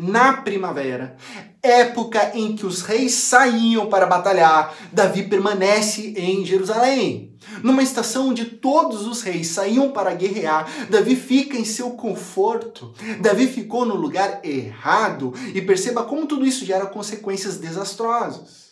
Na 0.00 0.32
primavera, 0.32 1.16
época 1.60 2.30
em 2.32 2.54
que 2.54 2.64
os 2.64 2.82
reis 2.82 3.14
saíam 3.14 3.88
para 3.88 4.06
batalhar, 4.06 4.72
Davi 4.92 5.24
permanece 5.24 6.14
em 6.16 6.46
Jerusalém. 6.46 7.36
Numa 7.64 7.82
estação 7.82 8.28
onde 8.28 8.44
todos 8.44 9.08
os 9.08 9.22
reis 9.22 9.48
saíam 9.48 9.90
para 9.90 10.14
guerrear, 10.14 10.70
Davi 10.88 11.16
fica 11.16 11.56
em 11.56 11.64
seu 11.64 11.90
conforto. 11.90 12.94
Davi 13.20 13.48
ficou 13.48 13.84
no 13.84 13.96
lugar 13.96 14.38
errado 14.44 15.34
e 15.52 15.60
perceba 15.60 16.04
como 16.04 16.28
tudo 16.28 16.46
isso 16.46 16.64
gera 16.64 16.86
consequências 16.86 17.56
desastrosas 17.56 18.68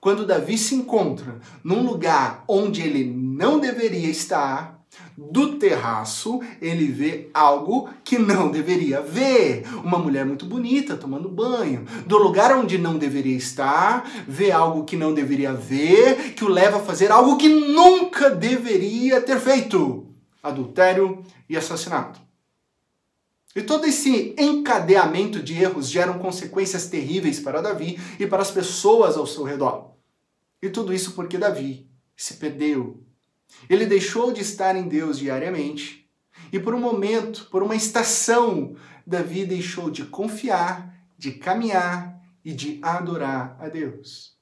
quando 0.00 0.26
Davi 0.26 0.56
se 0.56 0.74
encontra 0.74 1.40
num 1.64 1.84
lugar 1.84 2.44
onde 2.46 2.80
ele 2.80 3.04
não 3.04 3.58
deveria 3.58 4.08
estar, 4.08 4.85
do 5.16 5.56
terraço, 5.56 6.40
ele 6.60 6.86
vê 6.86 7.30
algo 7.32 7.88
que 8.04 8.18
não 8.18 8.50
deveria 8.50 9.00
ver. 9.00 9.64
Uma 9.82 9.98
mulher 9.98 10.26
muito 10.26 10.44
bonita 10.44 10.96
tomando 10.96 11.28
banho. 11.28 11.86
Do 12.06 12.18
lugar 12.18 12.56
onde 12.56 12.76
não 12.76 12.98
deveria 12.98 13.36
estar, 13.36 14.08
vê 14.28 14.50
algo 14.50 14.84
que 14.84 14.96
não 14.96 15.14
deveria 15.14 15.52
ver, 15.52 16.34
que 16.34 16.44
o 16.44 16.48
leva 16.48 16.78
a 16.78 16.82
fazer 16.82 17.10
algo 17.10 17.36
que 17.36 17.48
nunca 17.48 18.30
deveria 18.30 19.20
ter 19.20 19.40
feito: 19.40 20.06
adultério 20.42 21.24
e 21.48 21.56
assassinato. 21.56 22.20
E 23.54 23.62
todo 23.62 23.86
esse 23.86 24.34
encadeamento 24.36 25.42
de 25.42 25.54
erros 25.54 25.88
geram 25.88 26.18
consequências 26.18 26.88
terríveis 26.88 27.40
para 27.40 27.62
Davi 27.62 27.98
e 28.20 28.26
para 28.26 28.42
as 28.42 28.50
pessoas 28.50 29.16
ao 29.16 29.26
seu 29.26 29.44
redor. 29.44 29.92
E 30.60 30.68
tudo 30.68 30.92
isso 30.92 31.12
porque 31.12 31.38
Davi 31.38 31.88
se 32.14 32.34
perdeu. 32.34 33.05
Ele 33.68 33.86
deixou 33.86 34.32
de 34.32 34.40
estar 34.40 34.76
em 34.76 34.88
Deus 34.88 35.18
diariamente. 35.18 36.08
E 36.52 36.58
por 36.58 36.74
um 36.74 36.80
momento, 36.80 37.48
por 37.50 37.62
uma 37.62 37.74
estação, 37.74 38.76
Davi 39.06 39.44
deixou 39.44 39.90
de 39.90 40.04
confiar, 40.04 40.94
de 41.18 41.32
caminhar 41.32 42.20
e 42.44 42.52
de 42.52 42.78
adorar 42.82 43.56
a 43.60 43.68
Deus. 43.68 44.36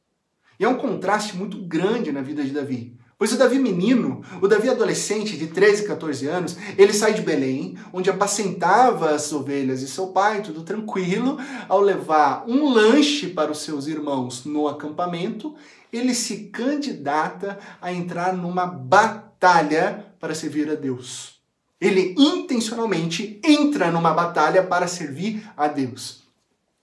E 0.59 0.65
é 0.65 0.69
um 0.69 0.77
contraste 0.77 1.37
muito 1.37 1.63
grande 1.67 2.13
na 2.13 2.23
vida 2.23 2.45
de 2.45 2.53
Davi. 2.53 2.97
Pois 3.17 3.33
o 3.33 3.39
Davi 3.39 3.59
menino, 3.59 4.23
o 4.43 4.49
Davi 4.49 4.69
adolescente 4.69 5.37
de 5.37 5.47
13, 5.47 5.87
14 5.87 6.27
anos, 6.27 6.57
ele 6.77 6.93
sai 6.93 7.15
de 7.15 7.23
Belém, 7.23 7.79
onde 7.93 8.11
apacentava 8.11 9.11
as 9.11 9.33
ovelhas 9.33 9.81
de 9.81 9.87
seu 9.87 10.09
pai, 10.09 10.43
tudo 10.43 10.63
tranquilo, 10.63 11.39
ao 11.69 11.81
levar 11.81 12.45
um 12.49 12.73
lanche 12.73 13.29
para 13.29 13.53
os 13.53 13.59
seus 13.59 13.87
irmãos 13.87 14.45
no 14.45 14.67
acampamento, 14.67 15.55
ele 15.93 16.15
se 16.15 16.49
candidata 16.49 17.59
a 17.81 17.93
entrar 17.93 18.37
numa 18.37 18.67
batalha 18.67 20.07
para 20.19 20.35
servir 20.35 20.69
a 20.71 20.75
Deus. 20.75 21.35
Ele 21.81 22.15
intencionalmente 22.19 23.41
entra 23.45 23.91
numa 23.91 24.13
batalha 24.13 24.63
para 24.63 24.89
servir 24.89 25.49
a 25.57 25.69
Deus. 25.69 26.25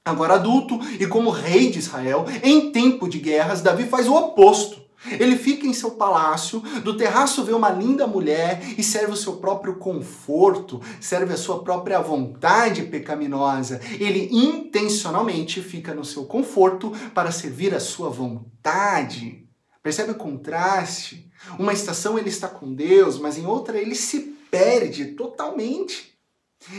Agora 0.05 0.35
adulto 0.35 0.79
e 0.99 1.05
como 1.05 1.29
rei 1.29 1.69
de 1.69 1.79
Israel, 1.79 2.25
em 2.41 2.71
tempo 2.71 3.07
de 3.07 3.19
guerras, 3.19 3.61
Davi 3.61 3.85
faz 3.85 4.07
o 4.07 4.15
oposto. 4.15 4.81
Ele 5.05 5.35
fica 5.35 5.65
em 5.65 5.73
seu 5.73 5.91
palácio, 5.91 6.59
do 6.83 6.95
terraço 6.95 7.43
vê 7.43 7.53
uma 7.53 7.69
linda 7.69 8.05
mulher 8.05 8.61
e 8.77 8.83
serve 8.83 9.13
o 9.13 9.17
seu 9.17 9.37
próprio 9.37 9.75
conforto, 9.77 10.81
serve 10.99 11.33
a 11.33 11.37
sua 11.37 11.63
própria 11.63 11.99
vontade 11.99 12.83
pecaminosa. 12.83 13.81
Ele 13.99 14.29
intencionalmente 14.31 15.61
fica 15.61 15.93
no 15.93 16.05
seu 16.05 16.25
conforto 16.25 16.91
para 17.13 17.31
servir 17.31 17.73
a 17.73 17.79
sua 17.79 18.09
vontade. 18.09 19.47
Percebe 19.81 20.11
o 20.11 20.15
contraste? 20.15 21.31
Uma 21.57 21.73
estação 21.73 22.19
ele 22.19 22.29
está 22.29 22.47
com 22.47 22.73
Deus, 22.73 23.17
mas 23.17 23.37
em 23.37 23.45
outra 23.45 23.79
ele 23.79 23.95
se 23.95 24.37
perde 24.51 25.05
totalmente. 25.13 26.11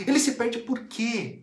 Ele 0.07 0.19
se 0.19 0.33
perde 0.33 0.59
por 0.59 0.85
quê? 0.85 1.42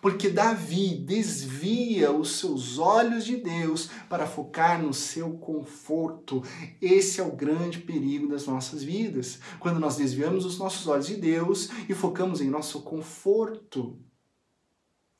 Porque 0.00 0.28
Davi 0.28 0.94
desvia 0.94 2.12
os 2.12 2.38
seus 2.38 2.78
olhos 2.78 3.24
de 3.24 3.36
Deus 3.36 3.90
para 4.08 4.28
focar 4.28 4.80
no 4.80 4.94
seu 4.94 5.32
conforto. 5.32 6.42
Esse 6.80 7.20
é 7.20 7.24
o 7.24 7.34
grande 7.34 7.80
perigo 7.80 8.28
das 8.28 8.46
nossas 8.46 8.82
vidas. 8.82 9.40
Quando 9.58 9.80
nós 9.80 9.96
desviamos 9.96 10.44
os 10.44 10.58
nossos 10.58 10.86
olhos 10.86 11.06
de 11.06 11.16
Deus 11.16 11.68
e 11.88 11.94
focamos 11.94 12.40
em 12.40 12.48
nosso 12.48 12.82
conforto. 12.82 13.98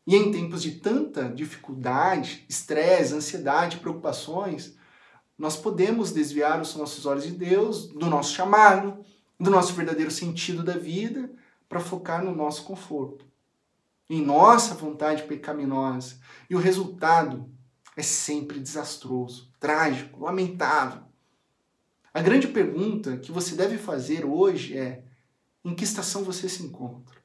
E 0.06 0.14
em 0.14 0.30
tempos 0.30 0.62
de 0.62 0.72
tanta 0.76 1.28
dificuldade, 1.28 2.46
estresse, 2.48 3.14
ansiedade, 3.14 3.78
preocupações, 3.78 4.76
nós 5.36 5.56
podemos 5.56 6.12
desviar 6.12 6.60
os 6.60 6.74
nossos 6.76 7.04
olhos 7.04 7.24
de 7.24 7.32
Deus, 7.32 7.88
do 7.88 8.06
nosso 8.06 8.32
chamado, 8.32 9.04
do 9.38 9.50
nosso 9.50 9.72
verdadeiro 9.74 10.10
sentido 10.10 10.62
da 10.62 10.78
vida, 10.78 11.30
para 11.68 11.80
focar 11.80 12.24
no 12.24 12.34
nosso 12.34 12.64
conforto 12.64 13.27
em 14.08 14.24
nossa 14.24 14.74
vontade 14.74 15.24
pecaminosa. 15.24 16.16
E 16.48 16.54
o 16.54 16.58
resultado 16.58 17.48
é 17.96 18.02
sempre 18.02 18.58
desastroso, 18.58 19.50
trágico, 19.58 20.24
lamentável. 20.24 21.02
A 22.14 22.22
grande 22.22 22.48
pergunta 22.48 23.16
que 23.18 23.30
você 23.30 23.54
deve 23.54 23.76
fazer 23.76 24.24
hoje 24.24 24.76
é: 24.76 25.04
em 25.64 25.74
que 25.74 25.84
estação 25.84 26.24
você 26.24 26.48
se 26.48 26.62
encontra? 26.62 27.18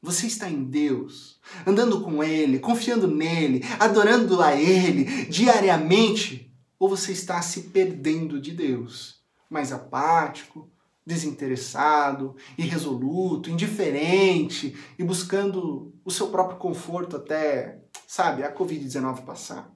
Você 0.00 0.26
está 0.26 0.50
em 0.50 0.64
Deus, 0.64 1.40
andando 1.66 2.02
com 2.02 2.22
Ele, 2.22 2.58
confiando 2.58 3.08
nele, 3.08 3.62
adorando 3.80 4.42
a 4.42 4.54
Ele 4.54 5.24
diariamente? 5.26 6.52
Ou 6.78 6.88
você 6.88 7.12
está 7.12 7.40
se 7.40 7.62
perdendo 7.68 8.38
de 8.38 8.52
Deus, 8.52 9.22
mais 9.48 9.72
apático, 9.72 10.70
desinteressado, 11.06 12.36
irresoluto, 12.56 13.50
indiferente 13.50 14.76
e 14.98 15.04
buscando 15.04 15.94
o 16.04 16.10
seu 16.10 16.28
próprio 16.28 16.58
conforto 16.58 17.16
até, 17.16 17.80
sabe, 18.06 18.42
a 18.42 18.54
Covid-19 18.54 19.24
passar? 19.24 19.70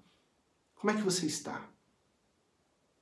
Como 0.75 0.91
é 0.91 0.97
que 0.97 1.03
você 1.03 1.27
está? 1.27 1.69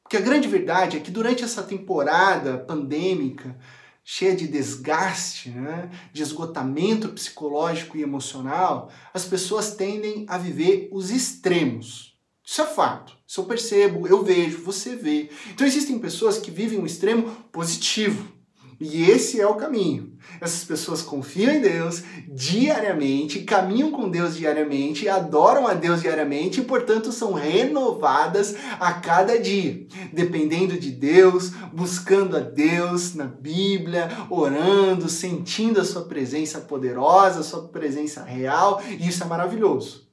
Porque 0.03 0.17
a 0.17 0.21
grande 0.21 0.49
verdade 0.49 0.97
é 0.97 1.01
que 1.01 1.11
durante 1.11 1.45
essa 1.45 1.63
temporada 1.63 2.59
pandêmica, 2.59 3.59
cheia 4.05 4.37
de 4.37 4.47
desgaste, 4.47 5.51
né, 5.51 5.91
de 6.13 6.23
esgotamento 6.23 7.09
psicológico 7.09 7.97
e 7.97 8.03
emocional, 8.03 8.89
as 9.13 9.25
pessoas 9.25 9.75
tendem 9.75 10.25
a 10.29 10.39
viver 10.39 10.89
os 10.93 11.11
extremos. 11.11 12.16
Isso 12.49 12.63
é 12.63 12.67
fato. 12.67 13.13
Isso 13.27 13.41
eu 13.41 13.45
percebo, 13.45 14.07
eu 14.07 14.23
vejo, 14.23 14.63
você 14.63 14.95
vê. 14.95 15.29
Então 15.51 15.67
existem 15.67 15.99
pessoas 15.99 16.39
que 16.39 16.49
vivem 16.49 16.79
um 16.79 16.87
extremo 16.87 17.29
positivo. 17.51 18.37
E 18.79 19.11
esse 19.11 19.41
é 19.41 19.47
o 19.47 19.55
caminho. 19.55 20.13
Essas 20.41 20.63
pessoas 20.63 21.03
confiam 21.03 21.51
em 21.51 21.61
Deus 21.61 22.03
diariamente, 22.29 23.41
caminham 23.41 23.91
com 23.91 24.09
Deus 24.09 24.37
diariamente, 24.37 25.09
adoram 25.09 25.67
a 25.67 25.73
Deus 25.73 26.03
diariamente 26.03 26.61
e, 26.61 26.65
portanto, 26.65 27.11
são 27.11 27.33
renovadas 27.33 28.55
a 28.79 28.93
cada 28.93 29.41
dia, 29.41 29.87
dependendo 30.13 30.79
de 30.79 30.91
Deus, 30.91 31.51
buscando 31.73 32.37
a 32.37 32.41
Deus 32.41 33.15
na 33.15 33.25
Bíblia, 33.25 34.09
orando, 34.29 35.09
sentindo 35.09 35.81
a 35.81 35.85
sua 35.85 36.03
presença 36.03 36.61
poderosa, 36.61 37.41
a 37.41 37.45
sua 37.45 37.69
presença 37.69 38.23
real, 38.23 38.83
e 39.01 39.09
isso 39.09 39.25
é 39.25 39.27
maravilhoso. 39.27 40.06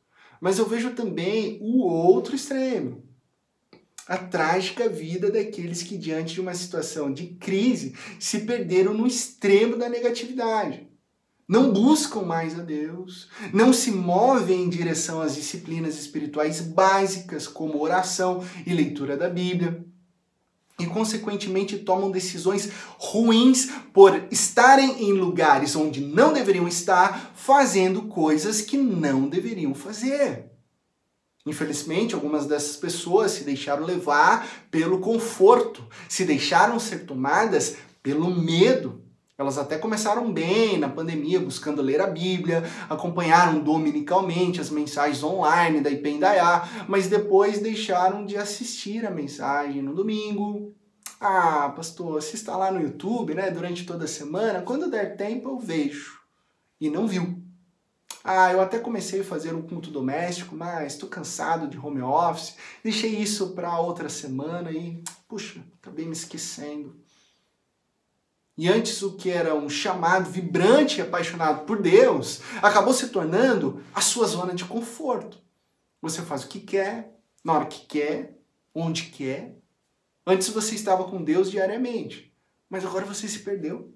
Mas 0.43 0.59
eu 0.59 0.65
vejo 0.65 0.91
também 0.91 1.57
o 1.61 1.83
outro 1.83 2.35
extremo. 2.35 3.01
A 4.05 4.17
trágica 4.17 4.89
vida 4.89 5.31
daqueles 5.31 5.81
que, 5.83 5.97
diante 5.97 6.33
de 6.33 6.41
uma 6.41 6.53
situação 6.53 7.13
de 7.13 7.27
crise, 7.27 7.95
se 8.19 8.39
perderam 8.39 8.93
no 8.93 9.07
extremo 9.07 9.77
da 9.77 9.87
negatividade. 9.87 10.85
Não 11.47 11.71
buscam 11.71 12.23
mais 12.23 12.59
a 12.59 12.61
Deus, 12.61 13.29
não 13.53 13.71
se 13.71 13.89
movem 13.89 14.63
em 14.63 14.69
direção 14.69 15.21
às 15.21 15.33
disciplinas 15.33 15.97
espirituais 15.97 16.59
básicas, 16.59 17.47
como 17.47 17.81
oração 17.81 18.43
e 18.67 18.73
leitura 18.73 19.15
da 19.15 19.29
Bíblia 19.29 19.85
e, 20.79 20.85
consequentemente, 20.85 21.77
tomam 21.77 22.09
decisões 22.09 22.69
ruins 22.97 23.69
por 23.93 24.27
estarem 24.31 25.03
em 25.03 25.13
lugares 25.13 25.75
onde 25.75 26.01
não 26.01 26.33
deveriam 26.33 26.67
estar, 26.67 27.31
fazendo 27.35 28.03
coisas 28.03 28.61
que 28.61 28.77
não 28.77 29.29
deveriam 29.29 29.73
fazer. 29.75 30.51
Infelizmente, 31.45 32.15
algumas 32.15 32.45
dessas 32.45 32.77
pessoas 32.77 33.31
se 33.31 33.43
deixaram 33.43 33.85
levar 33.85 34.47
pelo 34.71 34.99
conforto, 34.99 35.85
se 36.07 36.23
deixaram 36.23 36.79
ser 36.79 37.05
tomadas 37.05 37.75
pelo 38.01 38.29
medo. 38.31 39.01
Elas 39.43 39.57
até 39.57 39.77
começaram 39.77 40.31
bem 40.31 40.77
na 40.77 40.87
pandemia, 40.87 41.37
buscando 41.37 41.81
ler 41.81 41.99
a 41.99 42.07
Bíblia, 42.07 42.63
acompanharam 42.89 43.59
dominicalmente 43.59 44.61
as 44.61 44.69
mensagens 44.69 45.21
online 45.21 45.81
da 45.81 45.89
Ipendaiá, 45.89 46.85
mas 46.87 47.09
depois 47.09 47.59
deixaram 47.59 48.25
de 48.25 48.37
assistir 48.37 49.05
a 49.05 49.11
mensagem 49.11 49.81
no 49.81 49.93
domingo. 49.93 50.73
Ah, 51.19 51.73
pastor, 51.75 52.23
se 52.23 52.35
está 52.35 52.55
lá 52.55 52.71
no 52.71 52.81
YouTube, 52.81 53.33
né, 53.33 53.51
durante 53.51 53.85
toda 53.85 54.05
a 54.05 54.07
semana, 54.07 54.61
quando 54.61 54.89
der 54.89 55.17
tempo 55.17 55.49
eu 55.49 55.59
vejo. 55.59 56.21
E 56.79 56.89
não 56.89 57.05
viu. 57.05 57.43
Ah, 58.23 58.53
eu 58.53 58.61
até 58.61 58.79
comecei 58.79 59.19
a 59.19 59.25
fazer 59.25 59.53
um 59.53 59.61
culto 59.61 59.91
doméstico, 59.91 60.55
mas 60.55 60.93
estou 60.93 61.09
cansado 61.09 61.67
de 61.67 61.77
home 61.77 62.01
office. 62.01 62.55
Deixei 62.81 63.13
isso 63.17 63.49
para 63.49 63.77
outra 63.77 64.07
semana 64.07 64.71
e, 64.71 65.03
puxa, 65.27 65.61
acabei 65.81 66.05
me 66.05 66.13
esquecendo. 66.13 67.02
E 68.57 68.67
antes 68.67 69.01
o 69.01 69.15
que 69.15 69.31
era 69.31 69.55
um 69.55 69.67
chamado 69.67 70.29
vibrante 70.29 70.99
e 70.99 71.01
apaixonado 71.01 71.65
por 71.65 71.81
Deus, 71.81 72.41
acabou 72.61 72.93
se 72.93 73.09
tornando 73.09 73.83
a 73.93 74.01
sua 74.01 74.27
zona 74.27 74.53
de 74.53 74.63
conforto. 74.65 75.39
Você 76.01 76.21
faz 76.21 76.43
o 76.43 76.47
que 76.47 76.59
quer, 76.59 77.17
na 77.43 77.53
hora 77.53 77.65
que 77.65 77.85
quer, 77.87 78.37
onde 78.73 79.03
quer. 79.03 79.57
Antes 80.25 80.49
você 80.49 80.75
estava 80.75 81.05
com 81.05 81.23
Deus 81.23 81.49
diariamente, 81.49 82.33
mas 82.69 82.85
agora 82.85 83.05
você 83.05 83.27
se 83.27 83.39
perdeu. 83.39 83.93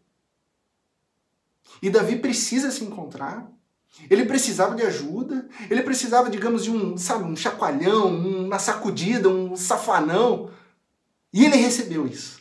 E 1.82 1.90
Davi 1.90 2.18
precisa 2.18 2.72
se 2.72 2.84
encontrar. 2.84 3.52
Ele 4.10 4.26
precisava 4.26 4.76
de 4.76 4.84
ajuda, 4.84 5.48
ele 5.70 5.82
precisava, 5.82 6.30
digamos, 6.30 6.64
de 6.64 6.72
um, 6.72 6.98
sabe, 6.98 7.24
um 7.24 7.36
chacoalhão, 7.36 8.08
uma 8.08 8.60
sacudida, 8.60 9.30
um 9.30 9.56
safanão. 9.56 10.52
E 11.32 11.46
ele 11.46 11.56
recebeu 11.56 12.06
isso. 12.06 12.37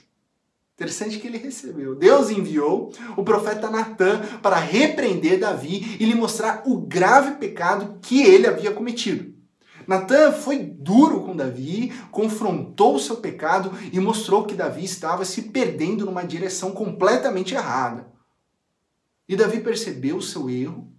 Interessante 0.77 1.19
que 1.19 1.27
ele 1.27 1.39
recebeu. 1.39 1.95
Deus 1.95 2.29
enviou 2.29 2.93
o 3.17 3.25
profeta 3.25 3.71
Natan 3.71 4.21
para 4.43 4.57
repreender 4.57 5.41
Davi 5.41 5.97
e 5.99 6.05
lhe 6.05 6.15
mostrar 6.15 6.65
o 6.67 6.77
grave 6.79 7.37
pecado 7.37 7.99
que 8.03 8.23
ele 8.23 8.47
havia 8.47 8.71
cometido. 8.71 9.35
Natan 9.87 10.33
foi 10.33 10.59
duro 10.59 11.23
com 11.23 11.35
Davi, 11.35 11.95
confrontou 12.11 12.97
o 12.97 13.01
seu 13.01 13.17
pecado 13.17 13.73
e 13.91 13.99
mostrou 13.99 14.45
que 14.45 14.55
Davi 14.55 14.85
estava 14.85 15.25
se 15.25 15.45
perdendo 15.45 16.05
numa 16.05 16.25
direção 16.25 16.73
completamente 16.73 17.55
errada. 17.55 18.13
E 19.27 19.35
Davi 19.35 19.61
percebeu 19.61 20.19
o 20.19 20.23
seu 20.23 20.51
erro, 20.51 20.93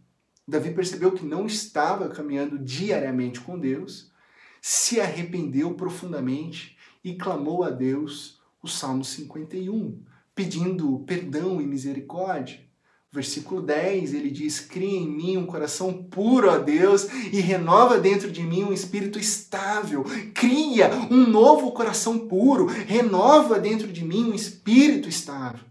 Davi 0.47 0.71
percebeu 0.71 1.11
que 1.11 1.23
não 1.23 1.45
estava 1.45 2.09
caminhando 2.09 2.57
diariamente 2.57 3.39
com 3.41 3.59
Deus, 3.59 4.11
se 4.59 4.99
arrependeu 4.99 5.75
profundamente 5.75 6.75
e 7.03 7.13
clamou 7.13 7.63
a 7.63 7.69
Deus 7.69 8.36
o 8.61 8.67
Salmo 8.67 9.03
51, 9.03 10.01
pedindo 10.33 10.99
perdão 10.99 11.61
e 11.61 11.65
misericórdia. 11.65 12.65
Versículo 13.11 13.61
10, 13.61 14.13
ele 14.13 14.29
diz: 14.29 14.59
Cria 14.59 14.99
em 14.99 15.07
mim 15.07 15.37
um 15.37 15.45
coração 15.45 16.03
puro, 16.03 16.49
a 16.49 16.57
Deus, 16.57 17.07
e 17.31 17.39
renova 17.39 17.97
dentro 17.99 18.29
de 18.29 18.43
mim 18.43 18.63
um 18.63 18.73
espírito 18.73 19.17
estável. 19.17 20.03
Cria 20.33 20.91
um 21.09 21.25
novo 21.25 21.71
coração 21.71 22.27
puro, 22.27 22.65
renova 22.65 23.59
dentro 23.59 23.87
de 23.87 24.03
mim 24.03 24.25
um 24.25 24.33
espírito 24.33 25.07
estável. 25.07 25.65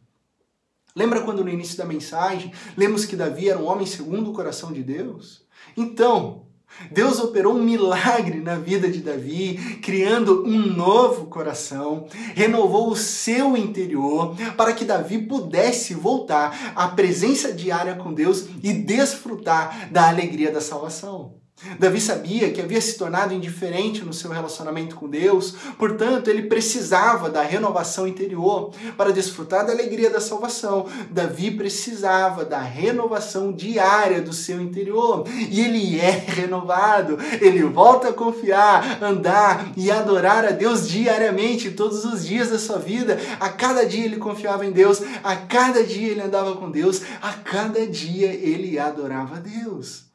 Lembra 0.94 1.20
quando 1.22 1.44
no 1.44 1.50
início 1.50 1.76
da 1.76 1.84
mensagem 1.84 2.52
lemos 2.74 3.04
que 3.04 3.14
Davi 3.14 3.50
era 3.50 3.58
um 3.58 3.66
homem 3.66 3.86
segundo 3.86 4.30
o 4.30 4.34
coração 4.34 4.72
de 4.72 4.82
Deus? 4.82 5.44
Então, 5.76 6.45
Deus 6.90 7.18
operou 7.18 7.54
um 7.54 7.62
milagre 7.62 8.40
na 8.40 8.56
vida 8.56 8.88
de 8.88 9.00
Davi, 9.00 9.78
criando 9.82 10.44
um 10.46 10.58
novo 10.58 11.26
coração, 11.26 12.06
renovou 12.34 12.90
o 12.90 12.96
seu 12.96 13.56
interior 13.56 14.36
para 14.56 14.72
que 14.72 14.84
Davi 14.84 15.18
pudesse 15.18 15.94
voltar 15.94 16.72
à 16.74 16.88
presença 16.88 17.52
diária 17.52 17.94
com 17.94 18.12
Deus 18.12 18.46
e 18.62 18.72
desfrutar 18.72 19.90
da 19.90 20.08
alegria 20.08 20.50
da 20.50 20.60
salvação. 20.60 21.35
Davi 21.78 22.02
sabia 22.02 22.50
que 22.50 22.60
havia 22.60 22.80
se 22.82 22.98
tornado 22.98 23.32
indiferente 23.32 24.04
no 24.04 24.12
seu 24.12 24.30
relacionamento 24.30 24.94
com 24.94 25.08
Deus, 25.08 25.54
portanto, 25.78 26.28
ele 26.28 26.42
precisava 26.42 27.30
da 27.30 27.40
renovação 27.40 28.06
interior 28.06 28.72
para 28.94 29.10
desfrutar 29.10 29.64
da 29.64 29.72
alegria 29.72 30.10
da 30.10 30.20
salvação. 30.20 30.86
Davi 31.10 31.50
precisava 31.50 32.44
da 32.44 32.60
renovação 32.60 33.52
diária 33.52 34.20
do 34.20 34.34
seu 34.34 34.60
interior 34.60 35.24
e 35.28 35.62
ele 35.62 35.98
é 35.98 36.10
renovado. 36.10 37.18
Ele 37.40 37.62
volta 37.62 38.10
a 38.10 38.12
confiar, 38.12 39.02
andar 39.02 39.72
e 39.78 39.90
adorar 39.90 40.44
a 40.44 40.50
Deus 40.50 40.86
diariamente, 40.86 41.70
todos 41.70 42.04
os 42.04 42.26
dias 42.26 42.50
da 42.50 42.58
sua 42.58 42.78
vida. 42.78 43.18
A 43.40 43.48
cada 43.48 43.86
dia 43.86 44.04
ele 44.04 44.18
confiava 44.18 44.66
em 44.66 44.72
Deus, 44.72 45.00
a 45.24 45.34
cada 45.34 45.82
dia 45.82 46.10
ele 46.10 46.20
andava 46.20 46.54
com 46.54 46.70
Deus, 46.70 47.00
a 47.22 47.32
cada 47.32 47.86
dia 47.86 48.28
ele 48.28 48.78
adorava 48.78 49.36
a 49.36 49.40
Deus. 49.40 50.05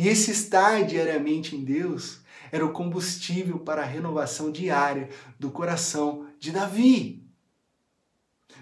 E 0.00 0.08
esse 0.08 0.30
estar 0.30 0.82
diariamente 0.86 1.54
em 1.54 1.62
Deus 1.62 2.20
era 2.50 2.64
o 2.64 2.72
combustível 2.72 3.58
para 3.58 3.82
a 3.82 3.84
renovação 3.84 4.50
diária 4.50 5.10
do 5.38 5.50
coração 5.50 6.24
de 6.38 6.50
Davi. 6.50 7.22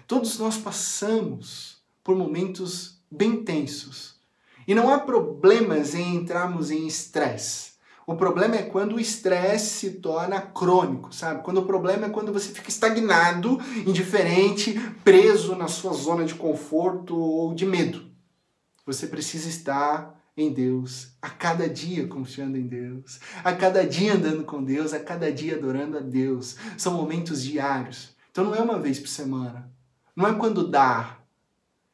Todos 0.05 0.37
nós 0.37 0.57
passamos 0.57 1.77
por 2.03 2.13
momentos 2.13 3.01
bem 3.09 3.41
tensos. 3.41 4.19
E 4.67 4.75
não 4.75 4.93
há 4.93 4.99
problemas 4.99 5.95
em 5.95 6.13
entrarmos 6.13 6.71
em 6.71 6.85
estresse. 6.85 7.71
O 8.05 8.17
problema 8.17 8.57
é 8.57 8.63
quando 8.63 8.97
o 8.97 8.99
estresse 8.99 9.79
se 9.79 9.91
torna 9.91 10.41
crônico, 10.41 11.15
sabe? 11.15 11.41
Quando 11.41 11.59
o 11.59 11.65
problema 11.65 12.07
é 12.07 12.09
quando 12.09 12.33
você 12.33 12.49
fica 12.49 12.69
estagnado, 12.69 13.57
indiferente, 13.87 14.77
preso 15.05 15.55
na 15.55 15.69
sua 15.69 15.93
zona 15.93 16.25
de 16.25 16.35
conforto 16.35 17.15
ou 17.15 17.53
de 17.53 17.65
medo. 17.65 18.11
Você 18.85 19.07
precisa 19.07 19.47
estar 19.47 20.18
em 20.35 20.53
Deus, 20.53 21.13
a 21.21 21.29
cada 21.29 21.67
dia 21.67 22.07
confiando 22.07 22.57
em 22.57 22.67
Deus, 22.67 23.19
a 23.43 23.53
cada 23.53 23.85
dia 23.85 24.13
andando 24.13 24.43
com 24.43 24.63
Deus, 24.63 24.93
a 24.93 24.99
cada 24.99 25.31
dia 25.31 25.55
adorando 25.55 25.97
a 25.97 26.01
Deus. 26.01 26.55
São 26.77 26.93
momentos 26.93 27.43
diários. 27.43 28.15
Então 28.31 28.45
não 28.45 28.55
é 28.55 28.61
uma 28.61 28.79
vez 28.79 28.99
por 28.99 29.07
semana, 29.07 29.71
não 30.15 30.27
é 30.27 30.33
quando 30.33 30.67
dá, 30.67 31.19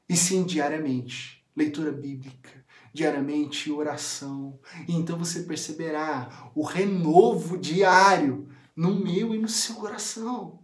e 0.08 0.16
sim 0.16 0.44
diariamente. 0.44 1.44
Leitura 1.56 1.92
bíblica, 1.92 2.50
diariamente 2.94 3.72
oração. 3.72 4.60
E 4.88 4.94
então 4.94 5.18
você 5.18 5.44
perceberá 5.44 6.52
o 6.54 6.64
renovo 6.64 7.58
diário 7.58 8.50
no 8.76 8.94
meu 8.94 9.34
e 9.34 9.40
no 9.40 9.48
seu 9.48 9.76
coração. 9.76 10.60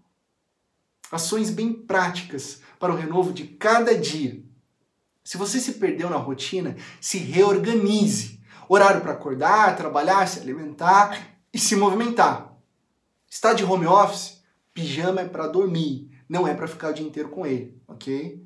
Ações 1.11 1.49
bem 1.49 1.73
práticas 1.73 2.61
para 2.77 2.93
o 2.93 2.95
renovo 2.95 3.33
de 3.33 3.45
cada 3.45 3.97
dia 3.97 4.43
se 5.23 5.37
você 5.37 5.59
se 5.59 5.73
perdeu 5.73 6.09
na 6.09 6.17
rotina, 6.17 6.75
se 6.99 7.17
reorganize. 7.17 8.39
Horário 8.67 9.01
para 9.01 9.11
acordar, 9.11 9.75
trabalhar, 9.75 10.27
se 10.27 10.39
alimentar 10.39 11.37
e 11.53 11.59
se 11.59 11.75
movimentar. 11.75 12.57
Está 13.29 13.53
de 13.53 13.63
home 13.63 13.85
office? 13.85 14.41
Pijama 14.73 15.21
é 15.21 15.27
para 15.27 15.47
dormir, 15.47 16.09
não 16.29 16.47
é 16.47 16.53
para 16.53 16.67
ficar 16.67 16.91
o 16.91 16.93
dia 16.93 17.05
inteiro 17.05 17.29
com 17.29 17.45
ele, 17.45 17.81
ok? 17.87 18.41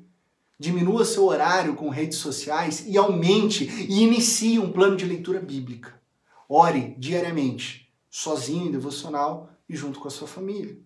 Diminua 0.58 1.04
seu 1.04 1.24
horário 1.26 1.74
com 1.74 1.88
redes 1.88 2.18
sociais 2.18 2.84
e 2.86 2.96
aumente 2.96 3.64
e 3.64 4.02
inicie 4.02 4.58
um 4.58 4.72
plano 4.72 4.96
de 4.96 5.04
leitura 5.04 5.38
bíblica. 5.38 5.94
Ore 6.48 6.96
diariamente, 6.98 7.92
sozinho 8.10 8.72
devocional 8.72 9.50
e 9.68 9.76
junto 9.76 10.00
com 10.00 10.08
a 10.08 10.10
sua 10.10 10.26
família. 10.26 10.78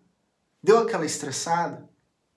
Deu 0.62 0.78
aquela 0.78 1.06
estressada? 1.06 1.88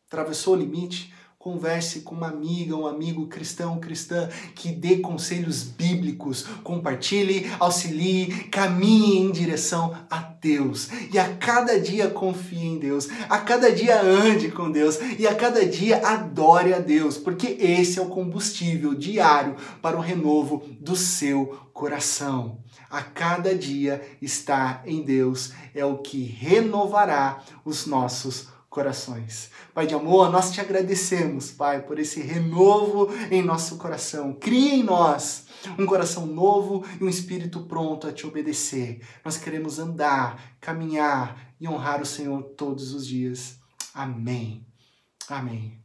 Atravessou 0.08 0.54
o 0.54 0.58
limite? 0.58 1.13
Converse 1.43 1.99
com 1.99 2.15
uma 2.15 2.29
amiga, 2.29 2.73
um 2.73 2.88
amigo 2.88 3.27
cristão, 3.27 3.77
cristã, 3.77 4.29
que 4.56 4.71
dê 4.71 4.99
conselhos 4.99 5.62
bíblicos, 5.62 6.43
compartilhe, 6.63 7.51
auxilie, 7.60 8.45
caminhe 8.45 9.17
em 9.17 9.29
direção 9.29 9.93
a 10.10 10.19
Deus. 10.19 10.88
E 11.12 11.19
a 11.19 11.36
cada 11.36 11.77
dia 11.82 12.10
confie 12.10 12.65
em 12.65 12.79
Deus, 12.79 13.10
a 13.29 13.39
cada 13.39 13.73
dia 13.73 14.01
ande 14.01 14.51
com 14.51 14.71
Deus 14.71 14.97
e 15.19 15.27
a 15.27 15.36
cada 15.36 15.65
dia 15.65 16.08
adore 16.08 16.73
a 16.73 16.79
Deus, 16.79 17.17
porque 17.17 17.58
esse 17.60 17.99
é 17.99 18.01
o 18.01 18.08
combustível 18.08 18.93
diário 18.93 19.58
para 19.82 19.97
o 19.97 20.01
renovo 20.01 20.63
do 20.79 20.95
seu 20.95 21.60
coração. 21.73 22.60
A 22.89 23.01
cada 23.01 23.53
dia 23.53 24.01
estar 24.21 24.82
em 24.86 25.01
Deus 25.01 25.51
é 25.75 25.84
o 25.84 25.97
que 25.97 26.23
renovará 26.23 27.43
os 27.65 27.86
nossos 27.86 28.43
corações. 28.43 28.53
Pai 29.71 29.86
de 29.86 29.93
amor, 29.93 30.31
nós 30.31 30.51
te 30.51 30.59
agradecemos, 30.59 31.51
Pai, 31.51 31.83
por 31.83 31.99
esse 31.99 32.19
renovo 32.21 33.07
em 33.29 33.43
nosso 33.43 33.77
coração. 33.77 34.33
Cria 34.33 34.73
em 34.73 34.81
nós 34.81 35.45
um 35.77 35.86
coração 35.86 36.25
novo 36.25 36.83
e 36.99 37.03
um 37.03 37.07
espírito 37.07 37.62
pronto 37.67 38.07
a 38.07 38.12
te 38.12 38.25
obedecer. 38.25 38.99
Nós 39.23 39.38
queremos 39.38 39.77
andar, 39.77 40.57
caminhar 40.59 41.53
e 41.62 41.67
honrar 41.67 42.01
o 42.01 42.05
Senhor 42.05 42.41
todos 42.57 42.95
os 42.95 43.05
dias. 43.05 43.59
Amém. 43.93 44.65
Amém. 45.29 45.79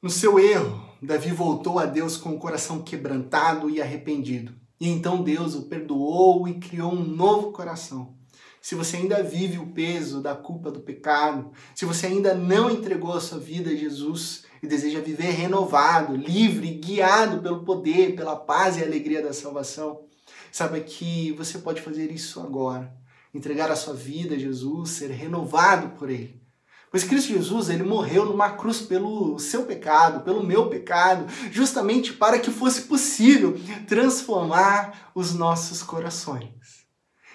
No 0.00 0.08
seu 0.08 0.40
erro, 0.40 0.88
Davi 1.02 1.32
voltou 1.32 1.78
a 1.78 1.84
Deus 1.84 2.16
com 2.16 2.30
o 2.30 2.38
coração 2.38 2.80
quebrantado 2.80 3.68
e 3.68 3.82
arrependido. 3.82 4.54
E 4.80 4.88
então 4.88 5.22
Deus 5.22 5.54
o 5.54 5.64
perdoou 5.64 6.48
e 6.48 6.54
criou 6.58 6.92
um 6.92 7.04
novo 7.04 7.52
coração 7.52 8.21
se 8.62 8.76
você 8.76 8.96
ainda 8.96 9.24
vive 9.24 9.58
o 9.58 9.72
peso 9.72 10.22
da 10.22 10.36
culpa 10.36 10.70
do 10.70 10.78
pecado, 10.78 11.50
se 11.74 11.84
você 11.84 12.06
ainda 12.06 12.32
não 12.32 12.70
entregou 12.70 13.12
a 13.12 13.20
sua 13.20 13.38
vida 13.38 13.70
a 13.70 13.74
Jesus 13.74 14.44
e 14.62 14.68
deseja 14.68 15.00
viver 15.00 15.32
renovado, 15.32 16.14
livre, 16.14 16.70
guiado 16.70 17.42
pelo 17.42 17.64
poder, 17.64 18.14
pela 18.14 18.36
paz 18.36 18.76
e 18.76 18.84
alegria 18.84 19.20
da 19.20 19.32
salvação, 19.32 20.04
saiba 20.52 20.78
que 20.78 21.32
você 21.32 21.58
pode 21.58 21.82
fazer 21.82 22.12
isso 22.12 22.38
agora. 22.38 22.94
Entregar 23.34 23.68
a 23.68 23.76
sua 23.76 23.94
vida 23.94 24.36
a 24.36 24.38
Jesus, 24.38 24.90
ser 24.90 25.10
renovado 25.10 25.98
por 25.98 26.08
Ele. 26.08 26.40
Pois 26.88 27.02
Cristo 27.02 27.32
Jesus, 27.32 27.70
ele 27.70 27.82
morreu 27.82 28.26
numa 28.26 28.50
cruz 28.50 28.82
pelo 28.82 29.38
seu 29.38 29.64
pecado, 29.64 30.22
pelo 30.22 30.44
meu 30.44 30.68
pecado, 30.68 31.24
justamente 31.50 32.12
para 32.12 32.38
que 32.38 32.50
fosse 32.50 32.82
possível 32.82 33.58
transformar 33.88 35.10
os 35.14 35.32
nossos 35.34 35.82
corações. 35.82 36.81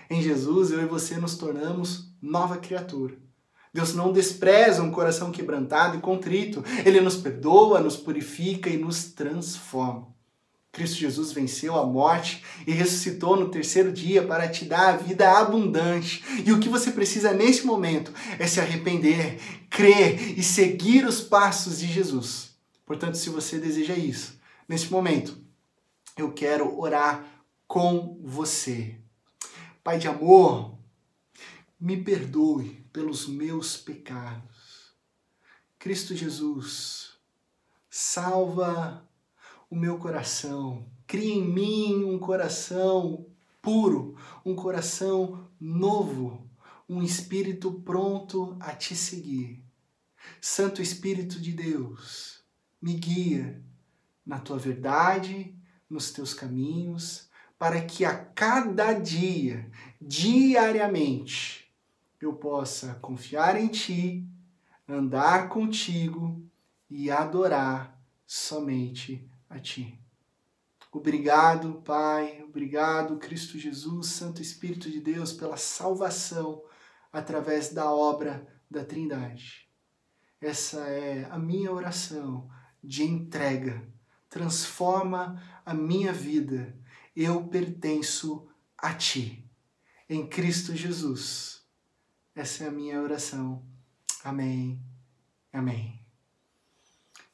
Em 0.09 0.21
Jesus, 0.21 0.71
eu 0.71 0.81
e 0.81 0.85
você 0.85 1.17
nos 1.17 1.35
tornamos 1.35 2.11
nova 2.21 2.57
criatura. 2.57 3.15
Deus 3.73 3.93
não 3.93 4.11
despreza 4.11 4.81
um 4.81 4.91
coração 4.91 5.31
quebrantado 5.31 5.97
e 5.97 6.01
contrito. 6.01 6.63
Ele 6.85 7.01
nos 7.01 7.17
perdoa, 7.17 7.79
nos 7.79 7.95
purifica 7.95 8.69
e 8.69 8.77
nos 8.77 9.11
transforma. 9.11 10.07
Cristo 10.71 10.97
Jesus 10.97 11.31
venceu 11.31 11.75
a 11.75 11.85
morte 11.85 12.43
e 12.65 12.71
ressuscitou 12.71 13.35
no 13.35 13.49
terceiro 13.49 13.91
dia 13.91 14.23
para 14.23 14.47
te 14.47 14.65
dar 14.65 14.93
a 14.93 14.97
vida 14.97 15.31
abundante. 15.31 16.23
E 16.45 16.51
o 16.51 16.59
que 16.59 16.69
você 16.69 16.91
precisa 16.91 17.33
neste 17.33 17.65
momento 17.65 18.13
é 18.37 18.45
se 18.45 18.59
arrepender, 18.59 19.39
crer 19.69 20.37
e 20.37 20.43
seguir 20.43 21.05
os 21.05 21.19
passos 21.19 21.79
de 21.79 21.87
Jesus. 21.87 22.51
Portanto, 22.85 23.17
se 23.17 23.29
você 23.29 23.57
deseja 23.59 23.95
isso, 23.95 24.39
neste 24.67 24.91
momento, 24.91 25.37
eu 26.15 26.31
quero 26.31 26.79
orar 26.79 27.25
com 27.67 28.19
você. 28.23 28.95
Pai 29.87 29.97
de 29.97 30.09
amor, 30.09 30.77
me 31.79 31.95
perdoe 31.95 32.85
pelos 32.91 33.25
meus 33.25 33.77
pecados. 33.77 34.93
Cristo 35.79 36.13
Jesus, 36.13 37.13
salva 37.89 39.09
o 39.69 39.77
meu 39.77 39.97
coração. 39.97 40.91
Cria 41.07 41.35
em 41.35 41.47
mim 41.47 42.03
um 42.03 42.19
coração 42.19 43.27
puro, 43.61 44.17
um 44.43 44.53
coração 44.57 45.49
novo, 45.57 46.45
um 46.89 47.01
espírito 47.01 47.71
pronto 47.71 48.57
a 48.59 48.75
te 48.75 48.93
seguir. 48.93 49.63
Santo 50.41 50.81
Espírito 50.81 51.39
de 51.39 51.53
Deus, 51.53 52.43
me 52.81 52.93
guia 52.93 53.63
na 54.25 54.37
tua 54.37 54.57
verdade, 54.57 55.55
nos 55.89 56.11
teus 56.11 56.33
caminhos 56.33 57.26
para 57.57 57.81
que 57.81 58.05
a 58.05 58.15
cada 58.15 58.93
dia, 58.93 59.69
diariamente, 59.99 61.73
eu 62.21 62.33
possa 62.33 62.95
confiar 62.95 63.59
em 63.59 63.67
Ti, 63.67 64.27
andar 64.87 65.49
contigo 65.49 66.43
e 66.89 67.09
adorar 67.09 67.99
somente 68.25 69.29
a 69.49 69.59
Ti. 69.59 69.99
Obrigado, 70.91 71.81
Pai, 71.83 72.41
obrigado, 72.43 73.17
Cristo 73.17 73.57
Jesus, 73.57 74.07
Santo 74.07 74.41
Espírito 74.41 74.89
de 74.89 74.99
Deus, 74.99 75.31
pela 75.31 75.57
salvação 75.57 76.63
através 77.11 77.73
da 77.73 77.91
obra 77.91 78.47
da 78.69 78.83
Trindade. 78.83 79.67
Essa 80.39 80.81
é 80.87 81.27
a 81.29 81.37
minha 81.37 81.71
oração 81.71 82.49
de 82.83 83.03
entrega. 83.03 83.87
Transforma 84.29 85.41
a 85.65 85.73
minha 85.73 86.13
vida 86.13 86.75
eu 87.23 87.41
pertenço 87.45 88.47
a 88.77 88.93
Ti. 88.93 89.43
Em 90.07 90.25
Cristo 90.27 90.75
Jesus. 90.75 91.61
Essa 92.35 92.65
é 92.65 92.67
a 92.67 92.71
minha 92.71 93.01
oração. 93.01 93.63
Amém. 94.23 94.79
Amém. 95.51 95.99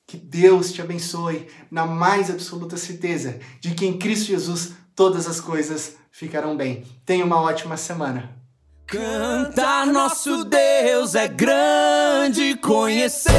Que 0.08 0.15
Deus 0.15 0.72
te 0.72 0.82
abençoe 0.82 1.48
na 1.69 1.86
mais 1.86 2.30
absoluta 2.30 2.78
certeza 2.78 3.39
de 3.60 3.76
que 3.76 3.86
em 3.86 3.98
Cristo 3.98 4.28
Jesus 4.28 4.74
todas 4.96 5.28
as 5.28 5.41
coisas 5.41 5.98
ficarão 6.12 6.56
bem. 6.56 6.86
Tenha 7.06 7.26
uma 7.26 7.41
ótima 7.41 7.76
semana. 7.76 8.41
Cantar 8.88 9.88
nosso 9.88 10.46
Deus 10.46 11.15
é 11.15 11.28
grande, 11.28 12.56
conhecer 12.58 13.32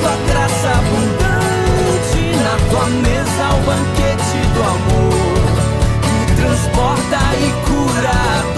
tua 0.00 0.16
graça 0.26 0.70
abundante 0.70 1.40
na 2.42 2.70
tua 2.70 2.86
mesa 2.90 3.54
o 3.54 3.66
banquete 3.66 4.54
do 4.54 4.62
amor 4.62 5.19
transporta 6.80 7.18
e 7.36 7.52
cura 7.66 8.49